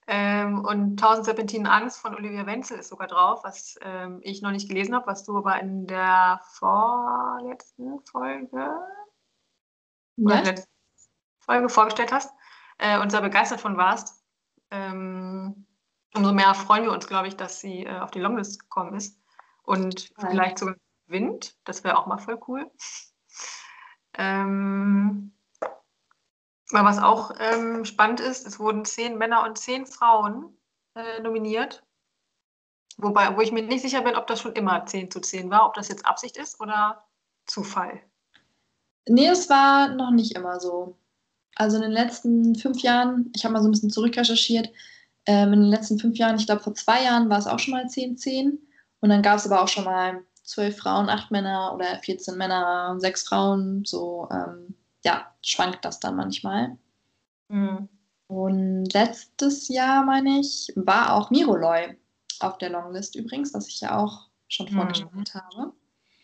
[0.08, 4.52] Ähm, und 1000 Serpentinen Angst von Olivia Wenzel ist sogar drauf, was ähm, ich noch
[4.52, 8.76] nicht gelesen habe, was du aber in der vorletzten Folge,
[10.18, 10.56] ja.
[11.40, 12.34] Folge vorgestellt hast
[12.80, 14.22] äh, und sehr begeistert von warst.
[14.72, 15.66] Ähm,
[16.16, 19.20] umso mehr freuen wir uns, glaube ich, dass sie äh, auf die Longlist gekommen ist
[19.64, 20.30] und ja.
[20.30, 20.76] vielleicht sogar
[21.08, 21.56] gewinnt.
[21.66, 22.72] Das wäre auch mal voll cool.
[24.16, 25.34] Ähm,
[26.72, 30.58] aber was auch ähm, spannend ist, es wurden zehn Männer und zehn Frauen
[30.96, 31.84] äh, nominiert.
[32.98, 35.66] Wobei, wo ich mir nicht sicher bin, ob das schon immer 10 zu 10 war,
[35.66, 37.04] ob das jetzt Absicht ist oder
[37.46, 38.02] Zufall.
[39.08, 40.98] Nee, es war noch nicht immer so.
[41.56, 44.70] Also in den letzten fünf Jahren, ich habe mal so ein bisschen zurückrecherchiert,
[45.26, 47.74] ähm, in den letzten fünf Jahren, ich glaube vor zwei Jahren war es auch schon
[47.74, 48.58] mal 10-10.
[49.00, 52.96] Und dann gab es aber auch schon mal zwölf Frauen, acht Männer oder 14 Männer,
[53.00, 53.84] sechs Frauen.
[53.86, 56.78] So, ähm, ja, schwankt das dann manchmal.
[57.50, 57.90] Mhm.
[58.28, 61.98] Und letztes Jahr, meine ich, war auch Miroloy
[62.40, 64.76] auf der Longlist übrigens, was ich ja auch schon mhm.
[64.76, 65.40] vorgestellt mhm.
[65.40, 65.74] habe.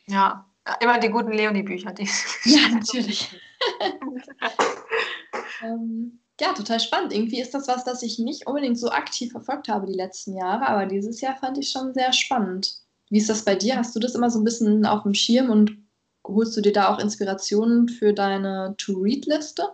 [0.07, 0.45] Ja,
[0.79, 1.91] immer die guten Leonie-Bücher.
[1.93, 2.09] Die
[2.45, 3.37] ja, natürlich.
[5.61, 7.13] ähm, ja, total spannend.
[7.13, 10.67] Irgendwie ist das was, das ich nicht unbedingt so aktiv verfolgt habe die letzten Jahre,
[10.67, 12.79] aber dieses Jahr fand ich schon sehr spannend.
[13.09, 13.77] Wie ist das bei dir?
[13.77, 15.77] Hast du das immer so ein bisschen auf dem Schirm und
[16.25, 19.69] holst du dir da auch Inspirationen für deine To-Read-Liste?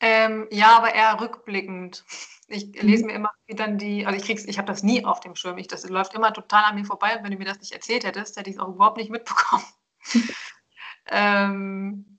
[0.00, 2.04] Ähm, ja, aber eher rückblickend.
[2.48, 2.88] Ich mhm.
[2.88, 5.58] lese mir immer dann die, also ich krieg's, ich habe das nie auf dem Schirm.
[5.58, 8.04] Ich, das läuft immer total an mir vorbei und wenn du mir das nicht erzählt
[8.04, 9.64] hättest, hätte ich es auch überhaupt nicht mitbekommen.
[11.10, 12.13] ähm,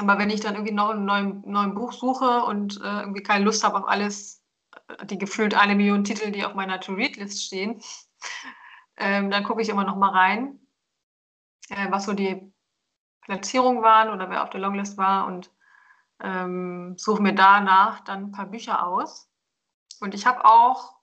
[0.00, 3.44] aber wenn ich dann irgendwie noch ein neues neuen Buch suche und äh, irgendwie keine
[3.44, 4.42] Lust habe auf alles,
[4.88, 7.80] äh, die gefühlt eine Million Titel, die auf meiner To-Read-List stehen,
[8.96, 10.58] ähm, dann gucke ich immer noch mal rein,
[11.68, 12.52] äh, was so die
[13.22, 15.50] Platzierungen waren oder wer auf der Longlist war und
[16.20, 19.28] ähm, suche mir danach dann ein paar Bücher aus.
[20.00, 20.96] Und ich habe auch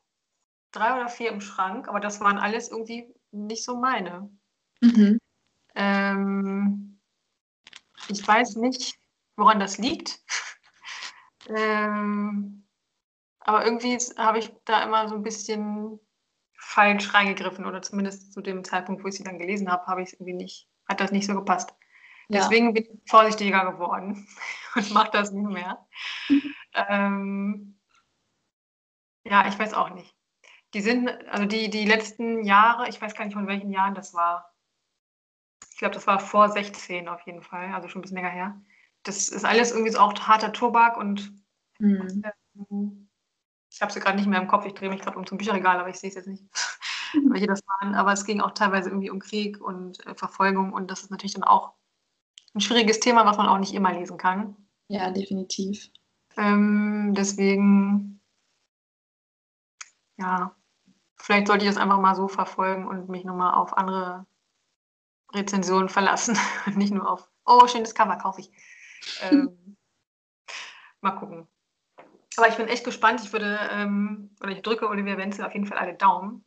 [0.71, 4.29] drei oder vier im Schrank, aber das waren alles irgendwie nicht so meine.
[4.82, 5.19] Mhm.
[5.75, 6.82] Ähm,
[8.13, 8.95] ich weiß nicht,
[9.36, 10.19] woran das liegt.
[11.49, 12.65] ähm,
[13.39, 15.99] aber irgendwie habe ich da immer so ein bisschen
[16.56, 20.10] falsch reingegriffen oder zumindest zu dem Zeitpunkt, wo ich sie dann gelesen habe, habe ich
[20.10, 21.73] es irgendwie nicht, hat das nicht so gepasst.
[22.30, 22.39] Ja.
[22.39, 24.28] Deswegen bin ich vorsichtiger geworden
[24.76, 25.86] und mache das nicht mehr.
[26.73, 27.80] ähm,
[29.26, 30.15] ja, ich weiß auch nicht.
[30.73, 34.13] Die sind, also die, die letzten Jahre, ich weiß gar nicht von welchen Jahren das
[34.13, 34.52] war,
[35.73, 38.62] ich glaube, das war vor 16 auf jeden Fall, also schon ein bisschen länger her.
[39.01, 41.33] Das ist alles irgendwie so auch harter Tobak und
[41.79, 42.23] mhm.
[42.55, 43.09] ähm,
[43.71, 44.67] ich habe sie gerade nicht mehr im Kopf.
[44.67, 46.43] Ich drehe mich gerade um zum Bücherregal, aber ich sehe es jetzt nicht,
[47.27, 47.95] welche das waren.
[47.95, 51.33] Aber es ging auch teilweise irgendwie um Krieg und äh, Verfolgung und das ist natürlich
[51.33, 51.73] dann auch
[52.53, 54.55] ein schwieriges Thema, was man auch nicht immer lesen kann.
[54.89, 55.89] Ja, definitiv.
[56.38, 58.21] Ähm, deswegen,
[60.17, 60.55] ja,
[61.15, 64.27] vielleicht sollte ich das einfach mal so verfolgen und mich nochmal auf andere
[65.33, 66.37] Rezensionen verlassen.
[66.75, 68.51] Nicht nur auf, oh, schönes Cover, kaufe ich.
[69.21, 69.77] Ähm,
[71.01, 71.47] mal gucken.
[72.37, 73.21] Aber ich bin echt gespannt.
[73.23, 76.43] Ich würde, ähm, oder ich drücke Olivia Wenzel auf jeden Fall alle Daumen.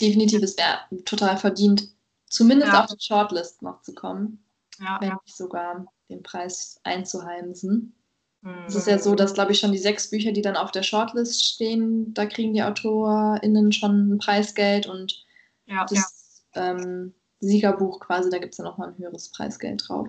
[0.00, 1.88] Definitiv, es wäre total verdient,
[2.28, 2.80] zumindest ja.
[2.82, 4.44] auf die Shortlist noch zu kommen.
[4.78, 5.20] Ja, wenn ja.
[5.24, 7.94] nicht sogar den Preis einzuheimsen.
[8.42, 8.64] Mhm.
[8.66, 10.82] Es ist ja so, dass, glaube ich, schon die sechs Bücher, die dann auf der
[10.82, 15.24] Shortlist stehen, da kriegen die AutorInnen schon ein Preisgeld und
[15.64, 17.14] ja, das ähm,
[17.46, 20.08] Siegerbuch quasi, da gibt es dann nochmal ein höheres Preisgeld drauf.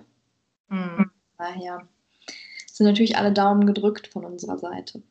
[0.70, 1.12] Mhm.
[1.38, 1.88] Daher
[2.72, 5.02] sind natürlich alle Daumen gedrückt von unserer Seite.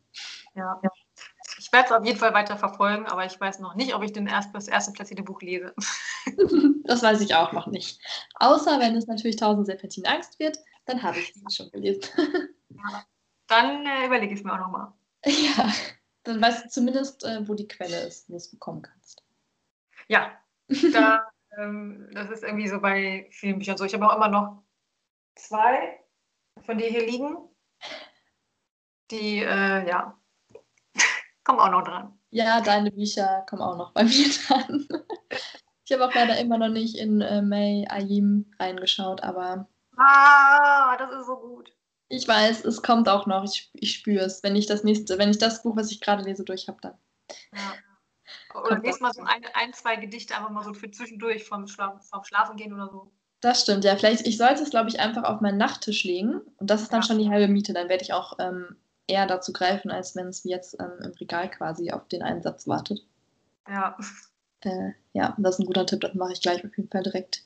[0.55, 0.91] Ja, ja.
[1.59, 4.13] Ich werde es auf jeden Fall weiter verfolgen, aber ich weiß noch nicht, ob ich
[4.13, 5.75] den erst, das erste platzierte Buch lese.
[6.85, 8.01] das weiß ich auch noch nicht.
[8.37, 12.03] Außer wenn es natürlich 1000 Serpentinen Angst wird, dann habe ich es schon gelesen.
[12.69, 13.05] ja,
[13.47, 14.93] dann äh, überlege ich es mir auch nochmal.
[15.27, 15.73] Ja,
[16.23, 19.25] dann weißt du zumindest, äh, wo die Quelle ist, wo du es bekommen kannst.
[20.09, 20.39] Ja,
[20.93, 23.85] da, das ist irgendwie so bei vielen Büchern so.
[23.85, 24.63] Ich habe auch immer noch
[25.35, 26.01] zwei
[26.65, 27.37] von dir hier liegen.
[29.11, 30.19] Die, äh, ja,
[31.45, 32.19] kommen auch noch dran.
[32.31, 34.87] Ja, deine Bücher kommen auch noch bei mir dran.
[35.85, 39.69] Ich habe auch leider immer noch nicht in äh, May Ayim reingeschaut, aber.
[39.97, 41.73] Ah, das ist so gut.
[42.09, 43.45] Ich weiß, es kommt auch noch.
[43.45, 44.43] Ich, ich spüre es.
[44.43, 46.99] Wenn ich das nächste, wenn ich das Buch, was ich gerade lese, durch habe, dann.
[47.55, 47.75] Ja.
[48.65, 51.99] Oder liest mal so ein, ein, zwei Gedichte einfach mal so für zwischendurch vom, Schla
[51.99, 53.11] vom Schlafen gehen oder so.
[53.41, 53.97] Das stimmt, ja.
[53.97, 56.41] Vielleicht, ich sollte es, glaube ich, einfach auf meinen Nachttisch legen.
[56.57, 57.07] Und das ist dann ja.
[57.07, 57.73] schon die halbe Miete.
[57.73, 61.13] Dann werde ich auch ähm, eher dazu greifen, als wenn es wie jetzt ähm, im
[61.13, 63.07] Regal quasi auf den Einsatz wartet.
[63.69, 63.97] Ja.
[64.61, 66.01] Äh, ja, das ist ein guter Tipp.
[66.01, 67.43] Das mache ich gleich auf jeden Fall direkt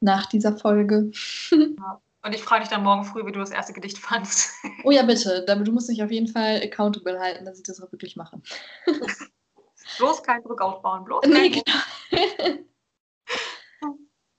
[0.00, 1.10] nach dieser Folge.
[1.52, 2.00] Ja.
[2.24, 4.52] Und ich frage dich dann morgen früh, wie du das erste Gedicht fandst.
[4.84, 5.44] Oh ja, bitte.
[5.44, 8.40] Du musst mich auf jeden Fall accountable halten, dass ich das auch wirklich mache.
[9.98, 11.04] bloß kein Druck aufbauen.
[11.04, 11.72] Bloß nee, genau.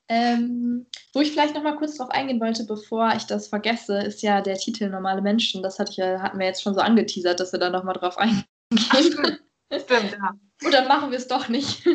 [0.09, 4.21] Ähm, wo ich vielleicht noch mal kurz drauf eingehen wollte, bevor ich das vergesse, ist
[4.21, 5.63] ja der Titel Normale Menschen.
[5.63, 7.93] Das hatte ich ja, hatten wir jetzt schon so angeteasert, dass wir da noch mal
[7.93, 8.43] drauf eingehen.
[8.89, 9.41] Ach, stimmt.
[9.71, 10.31] stimmt, ja.
[10.67, 11.81] Oder machen wir es doch nicht.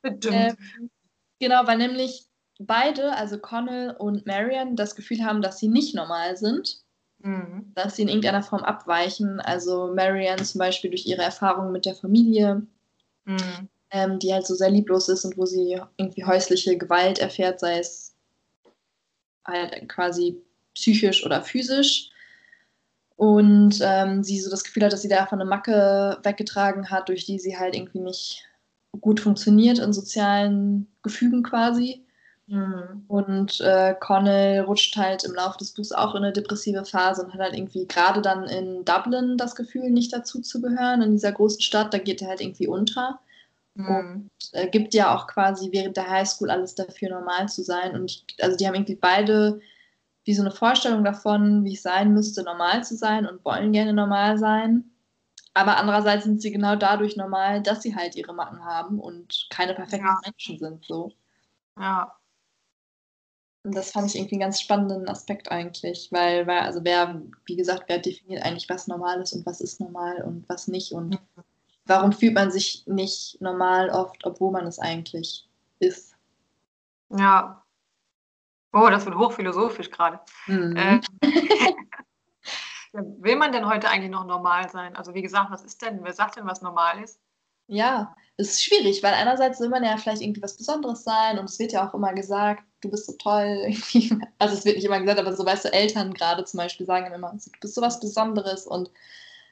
[0.00, 0.26] Stimmt.
[0.30, 0.56] Ähm,
[1.40, 2.28] genau, weil nämlich
[2.60, 6.82] beide, also Connell und Marion, das Gefühl haben, dass sie nicht normal sind.
[7.20, 7.72] Mhm.
[7.74, 9.40] Dass sie in irgendeiner Form abweichen.
[9.40, 12.62] Also Marion zum Beispiel durch ihre Erfahrungen mit der Familie.
[13.24, 17.60] Mhm ähm, die halt so sehr lieblos ist und wo sie irgendwie häusliche Gewalt erfährt,
[17.60, 18.14] sei es
[19.46, 20.42] halt quasi
[20.74, 22.10] psychisch oder physisch.
[23.16, 27.24] Und ähm, sie so das Gefühl hat, dass sie davon eine Macke weggetragen hat, durch
[27.24, 28.44] die sie halt irgendwie nicht
[29.00, 32.04] gut funktioniert in sozialen Gefügen quasi.
[32.48, 33.04] Mhm.
[33.08, 37.34] Und äh, Connell rutscht halt im Laufe des Buchs auch in eine depressive Phase und
[37.34, 41.32] hat halt irgendwie gerade dann in Dublin das Gefühl, nicht dazu zu gehören, in dieser
[41.32, 43.20] großen Stadt, da geht er halt irgendwie unter.
[43.74, 43.86] Mhm.
[43.86, 47.94] Und äh, gibt ja auch quasi während der Highschool alles dafür, normal zu sein.
[47.94, 49.60] Und ich, also die haben irgendwie beide
[50.24, 53.92] wie so eine Vorstellung davon, wie es sein müsste, normal zu sein und wollen gerne
[53.92, 54.90] normal sein.
[55.52, 59.74] Aber andererseits sind sie genau dadurch normal, dass sie halt ihre Macken haben und keine
[59.74, 60.20] perfekten ja.
[60.24, 60.84] Menschen sind.
[60.84, 61.12] So.
[61.78, 62.14] Ja,
[63.64, 67.84] das fand ich irgendwie einen ganz spannenden Aspekt eigentlich, weil, weil, also wer, wie gesagt,
[67.88, 71.18] wer definiert eigentlich, was normal ist und was ist normal und was nicht und
[71.86, 75.48] warum fühlt man sich nicht normal oft, obwohl man es eigentlich
[75.80, 76.16] ist.
[77.10, 77.62] Ja.
[78.72, 80.20] Oh, das wird hochphilosophisch gerade.
[80.46, 80.76] Mhm.
[80.76, 81.00] Äh,
[82.92, 84.94] will man denn heute eigentlich noch normal sein?
[84.94, 87.20] Also wie gesagt, was ist denn, wer sagt denn, was normal ist?
[87.68, 91.46] Ja, es ist schwierig, weil einerseits will man ja vielleicht irgendwie was Besonderes sein und
[91.46, 93.74] es wird ja auch immer gesagt, du bist so toll.
[94.38, 97.12] also es wird nicht immer gesagt, aber so weißt du, Eltern gerade zum Beispiel sagen
[97.12, 98.90] immer, du bist so was Besonderes und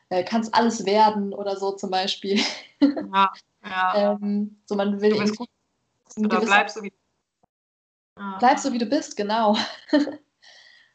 [0.09, 2.41] äh, kannst alles werden oder so zum Beispiel.
[2.83, 3.33] Ja,
[3.65, 4.13] ja.
[4.13, 5.49] ähm, so man will du bist gut.
[6.19, 6.93] Oder bleib so wie
[8.19, 8.37] ja.
[8.39, 9.57] Bleib so wie du bist, genau.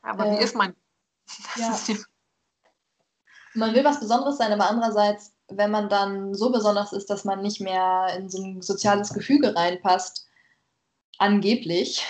[0.03, 0.75] aber äh, wie ist man?
[1.55, 1.75] Ja.
[3.53, 7.41] Man will was Besonderes sein, aber andererseits wenn man dann so besonders ist, dass man
[7.41, 10.27] nicht mehr in so ein soziales Gefüge reinpasst,
[11.17, 12.03] angeblich,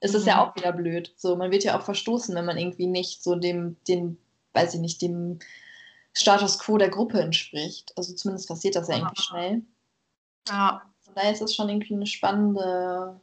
[0.00, 0.28] ist es mhm.
[0.28, 1.12] ja auch wieder blöd.
[1.16, 4.18] So, man wird ja auch verstoßen, wenn man irgendwie nicht so dem, dem,
[4.54, 5.38] weiß ich nicht, dem
[6.12, 7.92] Status quo der Gruppe entspricht.
[7.96, 9.62] Also zumindest passiert das ja irgendwie schnell.
[10.48, 10.82] Ja.
[11.00, 13.20] Von daher ist es schon irgendwie eine spannende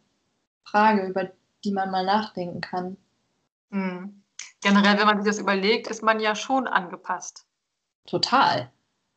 [0.64, 1.32] Frage, über
[1.64, 2.98] die man mal nachdenken kann.
[3.70, 4.22] Mhm.
[4.62, 7.46] Generell, wenn man sich das überlegt, ist man ja schon angepasst.
[8.06, 8.72] Total.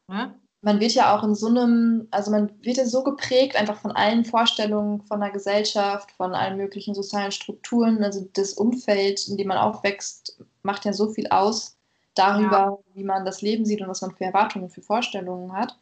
[0.08, 0.34] Ne?
[0.60, 3.92] Man wird ja auch in so einem, also man wird ja so geprägt einfach von
[3.92, 8.02] allen Vorstellungen von der Gesellschaft, von allen möglichen sozialen Strukturen.
[8.02, 11.76] Also das Umfeld, in dem man aufwächst, macht ja so viel aus
[12.14, 12.78] darüber, ja.
[12.94, 15.78] wie man das Leben sieht und was man für Erwartungen, für Vorstellungen hat.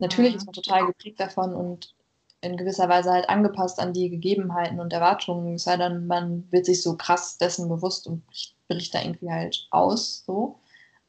[0.00, 0.38] Natürlich mhm.
[0.38, 1.94] ist man total geprägt davon und
[2.40, 6.66] in gewisser Weise halt angepasst an die Gegebenheiten und Erwartungen, es sei denn, man wird
[6.66, 8.24] sich so krass dessen bewusst und
[8.66, 10.58] bricht da irgendwie halt aus, so.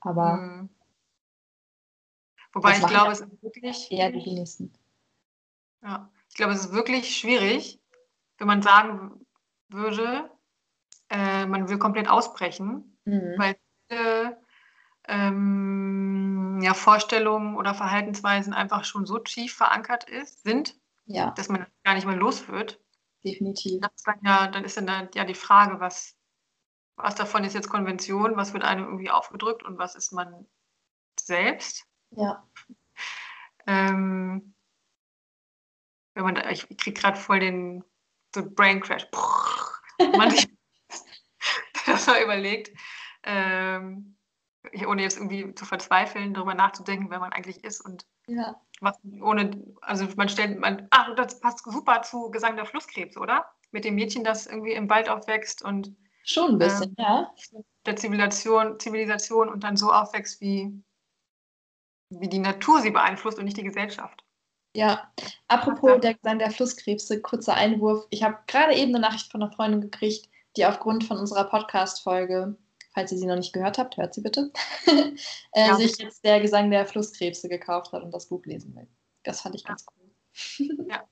[0.01, 0.69] Aber mhm.
[2.53, 3.91] Wobei ich glaube, es ist wirklich.
[3.91, 4.71] Eher die wenigsten.
[5.81, 7.81] Ja, ich glaube, es ist wirklich schwierig,
[8.37, 9.25] wenn man sagen
[9.69, 10.29] würde,
[11.09, 13.33] äh, man will komplett ausbrechen, mhm.
[13.37, 13.55] weil
[13.89, 14.37] viele
[15.07, 21.31] ähm, ja, Vorstellungen oder Verhaltensweisen einfach schon so tief verankert ist, sind, ja.
[21.31, 22.79] dass man gar nicht mehr los wird.
[23.23, 23.81] Definitiv.
[23.81, 26.15] Dann, ja, dann ist dann ja die Frage, was,
[26.95, 30.45] was davon ist jetzt Konvention, was wird einem irgendwie aufgedrückt und was ist man
[31.19, 31.85] selbst.
[32.15, 32.47] Ja.
[33.65, 34.53] Ähm,
[36.15, 37.83] wenn man ich kriege gerade voll den
[38.33, 39.07] so Brain Crash.
[40.17, 40.47] man sich
[41.85, 42.71] das mal überlegt,
[43.23, 44.15] ähm,
[44.87, 48.55] ohne jetzt irgendwie zu verzweifeln, darüber nachzudenken, wer man eigentlich ist und ja.
[48.79, 53.45] was ohne, also man stellt, man, ach, das passt super zu Gesang der Flusskrebs, oder?
[53.71, 57.33] Mit dem Mädchen, das irgendwie im Wald aufwächst und schon ein bisschen, ähm, ja.
[57.85, 60.71] Der Zivilisation, Zivilisation und dann so aufwächst wie
[62.09, 64.23] wie die Natur sie beeinflusst und nicht die Gesellschaft.
[64.75, 65.11] Ja,
[65.47, 68.07] apropos der Gesang der Flusskrebse, kurzer Einwurf.
[68.09, 72.57] Ich habe gerade eben eine Nachricht von einer Freundin gekriegt, die aufgrund von unserer Podcast-Folge,
[72.93, 74.51] falls ihr sie noch nicht gehört habt, hört sie bitte,
[74.87, 78.87] äh, ja, sich jetzt der Gesang der Flusskrebse gekauft hat und das Buch lesen will.
[79.23, 80.87] Das fand ich ganz cool.
[80.89, 81.03] ja.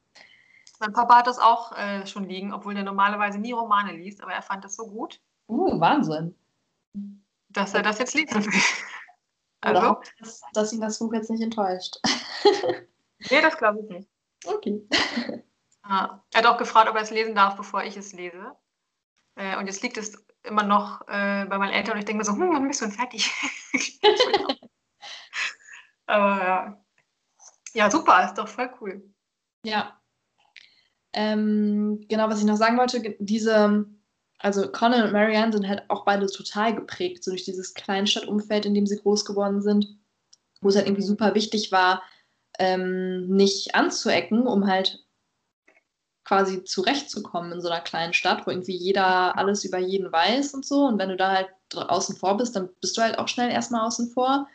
[0.79, 4.33] Mein Papa hat das auch äh, schon liegen, obwohl er normalerweise nie Romane liest, aber
[4.33, 5.21] er fand das so gut.
[5.47, 6.35] Uh, Wahnsinn.
[7.49, 8.61] Dass er das jetzt lesen will.
[9.61, 9.81] Also?
[9.81, 11.97] Oder dass, dass ihn das Buch jetzt nicht enttäuscht.
[13.29, 14.09] nee, das glaube ich nicht.
[14.45, 14.81] Okay.
[15.87, 16.23] Ja.
[16.33, 18.55] Er hat auch gefragt, ob er es lesen darf, bevor ich es lese.
[19.35, 22.23] Äh, und jetzt liegt es immer noch äh, bei meinen Eltern und ich denke mir
[22.23, 23.29] so, hm, wann bist du denn fertig?
[26.05, 26.85] Aber ja.
[27.73, 29.13] Ja, super, ist doch voll cool.
[29.65, 29.99] Ja.
[31.13, 33.85] Ähm, genau, was ich noch sagen wollte, diese
[34.41, 38.73] also Conan und Marianne sind halt auch beide total geprägt, so durch dieses Kleinstadtumfeld, in
[38.73, 39.87] dem sie groß geworden sind,
[40.61, 42.03] wo es halt irgendwie super wichtig war,
[42.59, 45.05] ähm, nicht anzuecken, um halt
[46.23, 50.65] quasi zurechtzukommen in so einer kleinen Stadt, wo irgendwie jeder alles über jeden weiß und
[50.65, 50.85] so.
[50.85, 53.85] Und wenn du da halt außen vor bist, dann bist du halt auch schnell erstmal
[53.85, 54.47] außen vor.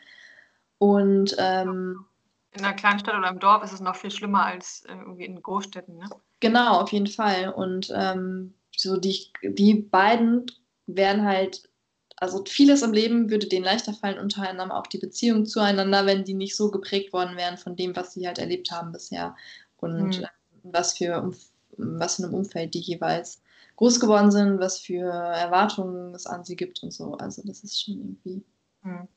[0.79, 2.05] Und ähm,
[2.51, 5.41] in einer Kleinstadt oder im Dorf ist es noch viel schlimmer als äh, irgendwie in
[5.41, 6.09] Großstädten, ne?
[6.39, 7.49] Genau, auf jeden Fall.
[7.49, 10.45] Und ähm, so die, die beiden
[10.85, 11.69] werden halt,
[12.15, 16.23] also vieles im Leben würde denen leichter fallen, unter anderem auch die Beziehung zueinander, wenn
[16.23, 19.35] die nicht so geprägt worden wären von dem, was sie halt erlebt haben bisher
[19.77, 20.27] und mhm.
[20.63, 21.31] was, für,
[21.77, 23.41] was für ein Umfeld die jeweils
[23.75, 27.15] groß geworden sind, was für Erwartungen es an sie gibt und so.
[27.15, 28.43] Also das ist schon irgendwie
[28.83, 29.07] mhm.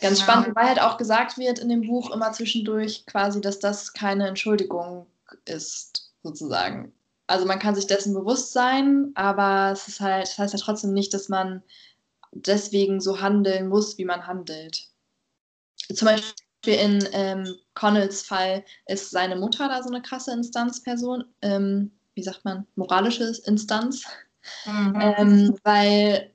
[0.00, 0.24] ganz ja.
[0.24, 4.28] spannend, weil halt auch gesagt wird in dem Buch immer zwischendurch quasi, dass das keine
[4.28, 5.06] Entschuldigung
[5.44, 6.92] ist, sozusagen.
[7.32, 10.92] Also man kann sich dessen bewusst sein, aber es ist halt, das heißt ja trotzdem
[10.92, 11.62] nicht, dass man
[12.32, 14.88] deswegen so handeln muss, wie man handelt.
[15.94, 16.34] Zum Beispiel
[16.74, 21.24] in ähm, Connells Fall ist seine Mutter da so eine krasse Instanzperson.
[21.40, 24.04] Ähm, wie sagt man, moralische Instanz.
[24.66, 24.98] Mhm.
[25.00, 26.34] Ähm, weil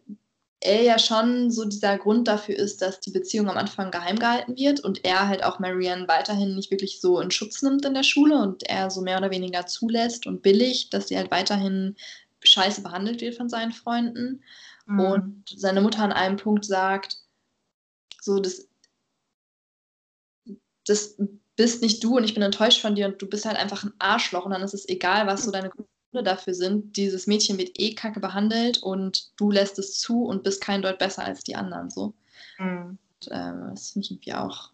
[0.59, 4.55] er ja schon so dieser Grund dafür ist, dass die Beziehung am Anfang geheim gehalten
[4.55, 8.03] wird und er halt auch Marianne weiterhin nicht wirklich so in Schutz nimmt in der
[8.03, 11.95] Schule und er so mehr oder weniger zulässt und billigt, dass sie halt weiterhin
[12.43, 14.43] scheiße behandelt wird von seinen Freunden.
[14.85, 14.99] Mhm.
[14.99, 17.17] Und seine Mutter an einem Punkt sagt,
[18.21, 18.67] so, das,
[20.85, 21.17] das
[21.55, 23.93] bist nicht du und ich bin enttäuscht von dir und du bist halt einfach ein
[23.99, 25.71] Arschloch und dann ist es egal, was so deine
[26.11, 26.97] dafür sind.
[26.97, 30.99] Dieses Mädchen wird eh kacke behandelt und du lässt es zu und bist kein Deut
[30.99, 31.89] besser als die anderen.
[31.89, 32.13] So.
[32.57, 32.97] Mhm.
[33.21, 34.71] Und, äh, das finde ich irgendwie auch.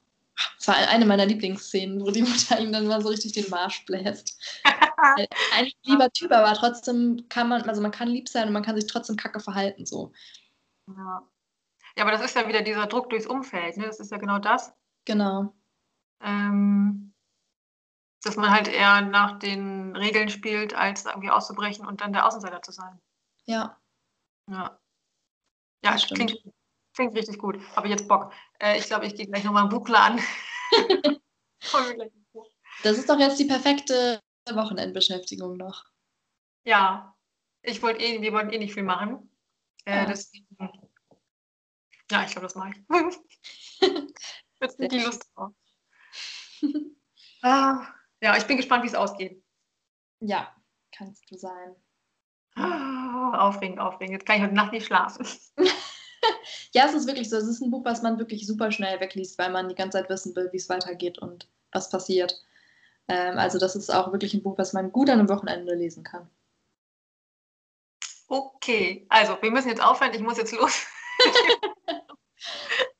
[0.57, 3.85] Das war eine meiner Lieblingsszenen, wo die Mutter ihm dann mal so richtig den Marsch
[3.85, 4.39] bläst.
[5.53, 8.75] ein lieber Typ, aber trotzdem kann man, also man kann lieb sein und man kann
[8.75, 9.85] sich trotzdem kacke verhalten.
[9.85, 10.11] So.
[10.87, 11.27] Ja.
[11.97, 13.85] ja, aber das ist ja wieder dieser Druck durchs Umfeld, ne?
[13.85, 14.73] Das ist ja genau das.
[15.05, 15.53] Genau
[16.23, 17.12] ähm,
[18.23, 22.61] dass man halt eher nach den Regeln spielt, als irgendwie auszubrechen und dann der Außenseiter
[22.61, 23.01] zu sein.
[23.45, 23.79] Ja.
[24.49, 24.79] Ja.
[25.83, 26.41] Ja, klingt,
[26.93, 27.59] klingt richtig gut.
[27.75, 28.31] Habe jetzt Bock.
[28.59, 30.21] Äh, ich glaube, ich gehe gleich nochmal einen Buchler an.
[32.83, 35.83] das ist doch jetzt die perfekte Wochenendbeschäftigung noch.
[36.65, 37.13] Ja,
[37.61, 39.29] ich wollte eh, wir wollten eh nicht viel machen.
[39.83, 40.05] Äh, ja.
[40.05, 40.47] Deswegen,
[42.09, 43.81] ja, ich glaube, das mache ich.
[44.61, 45.51] jetzt nicht die Lust drauf.
[47.41, 47.85] ah,
[48.23, 49.43] ja, ich bin gespannt, wie es ausgeht.
[50.21, 50.55] Ja,
[50.95, 51.75] kannst du sein.
[52.55, 54.13] Ah, aufregend, aufregend.
[54.13, 55.27] Jetzt kann ich heute Nacht nicht schlafen.
[56.71, 57.35] ja, es ist wirklich so.
[57.35, 60.09] Es ist ein Buch, was man wirklich super schnell wegliest, weil man die ganze Zeit
[60.09, 62.41] wissen will, wie es weitergeht und was passiert.
[63.09, 66.03] Ähm, also das ist auch wirklich ein Buch, was man gut an einem Wochenende lesen
[66.03, 66.29] kann.
[68.29, 70.13] Okay, also wir müssen jetzt aufhören.
[70.13, 70.85] Ich muss jetzt los.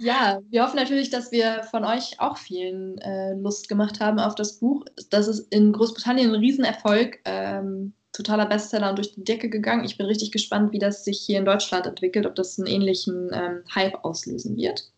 [0.00, 4.36] Ja, wir hoffen natürlich, dass wir von euch auch vielen äh, Lust gemacht haben auf
[4.36, 4.84] das Buch.
[5.10, 9.84] Das ist in Großbritannien ein Riesenerfolg, ähm, totaler Bestseller und durch die Decke gegangen.
[9.84, 13.30] Ich bin richtig gespannt, wie das sich hier in Deutschland entwickelt, ob das einen ähnlichen
[13.32, 14.88] ähm, Hype auslösen wird.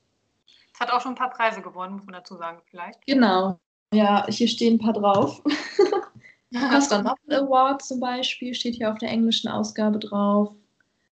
[0.75, 3.05] Es hat auch schon ein paar Preise gewonnen, muss man dazu sagen, vielleicht.
[3.07, 3.59] Genau.
[3.95, 5.43] Ja, hier stehen ein paar drauf.
[6.71, 10.53] Costa Novel Award zum Beispiel steht hier auf der englischen Ausgabe drauf.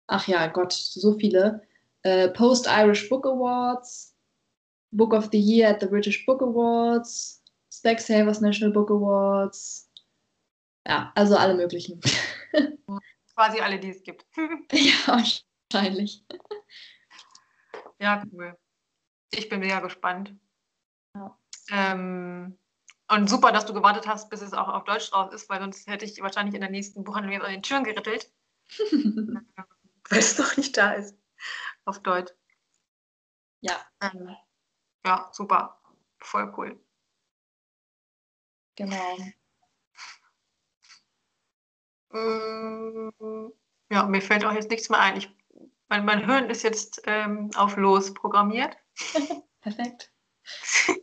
[0.08, 1.62] Ach ja, Gott, so viele
[2.06, 4.16] äh, Post-Irish Book Awards,
[4.92, 7.42] Book of the Year at the British Book Awards,
[7.74, 9.90] Specsavers National Book Awards.
[10.88, 12.00] Ja, also alle möglichen.
[13.36, 14.26] Quasi alle, die es gibt.
[14.72, 14.94] ja,
[15.74, 16.24] wahrscheinlich.
[17.98, 18.58] Ja, cool.
[19.32, 20.36] Ich bin mega gespannt.
[21.16, 21.40] Ja.
[21.72, 22.60] Ähm,
[23.10, 25.88] und super, dass du gewartet hast, bis es auch auf Deutsch raus ist, weil sonst
[25.88, 28.30] hätte ich wahrscheinlich in der nächsten Buchhandlung jetzt an den Türen gerittelt.
[28.92, 31.18] weil es noch nicht da ist
[31.86, 32.34] auf Deutsch.
[33.62, 33.74] Ja.
[34.02, 34.36] Ähm,
[35.06, 35.80] ja, super.
[36.20, 36.80] Voll cool.
[38.76, 39.18] Genau.
[42.10, 43.52] Mm,
[43.90, 45.18] ja, mir fällt auch jetzt nichts mehr ein.
[45.18, 45.30] Ich,
[45.90, 48.78] mein, mein Hirn ist jetzt ähm, auf Los programmiert.
[49.62, 50.12] Perfekt.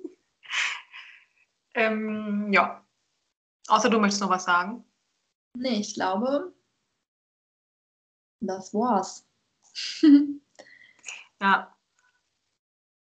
[1.74, 2.84] ähm, ja.
[3.68, 4.84] Außer du möchtest noch was sagen.
[5.54, 6.52] Nee, ich glaube,
[8.40, 9.26] das war's.
[11.42, 11.76] Ja.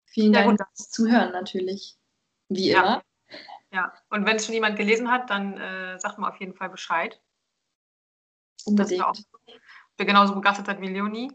[0.06, 1.98] Vielen ja, Dank fürs Zuhören natürlich.
[2.48, 2.80] Wie ja.
[2.80, 3.02] immer.
[3.72, 6.70] Ja, und wenn es schon jemand gelesen hat, dann äh, sagt mal auf jeden Fall
[6.70, 7.20] Bescheid.
[8.64, 9.02] Unbedingt.
[9.02, 9.26] Dass
[9.96, 11.32] wir genauso begeistert seid wie Leonie.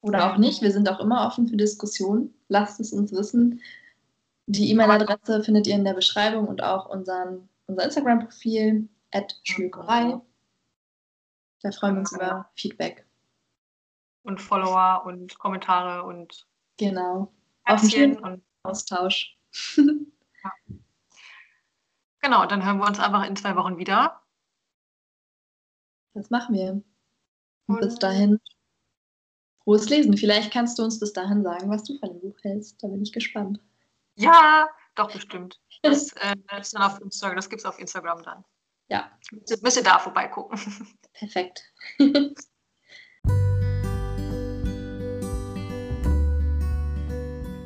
[0.00, 0.62] Oder auch nicht.
[0.62, 2.34] Wir sind auch immer offen für Diskussionen.
[2.48, 3.60] Lasst es uns wissen.
[4.46, 8.88] Die E-Mail-Adresse findet ihr in der Beschreibung und auch unseren, unser Instagram-Profil,
[9.44, 10.20] schmökerei.
[11.60, 13.07] Da freuen wir uns über Feedback
[14.22, 16.46] und Follower und Kommentare und
[16.76, 17.32] genau.
[17.64, 19.36] Herzchen und Austausch.
[19.76, 20.52] ja.
[22.20, 24.20] Genau, dann hören wir uns einfach in zwei Wochen wieder.
[26.14, 26.72] Das machen wir.
[26.72, 26.84] Und,
[27.66, 28.40] und bis dahin
[29.62, 30.16] frohes Lesen.
[30.16, 32.82] Vielleicht kannst du uns bis dahin sagen, was du von dem Buch hältst.
[32.82, 33.60] Da bin ich gespannt.
[34.16, 35.60] Ja, doch, bestimmt.
[35.82, 38.44] Das, äh, das, dann auf Instagram, das gibt es auf Instagram dann.
[38.88, 39.10] Ja.
[39.30, 40.58] Müsst ihr da vorbeigucken.
[41.12, 41.62] Perfekt.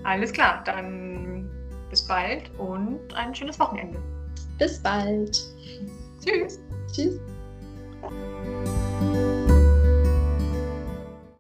[0.05, 1.49] Alles klar, dann
[1.91, 3.99] bis bald und ein schönes Wochenende.
[4.59, 5.41] Bis bald.
[6.25, 6.59] Tschüss.
[6.93, 7.21] Tschüss.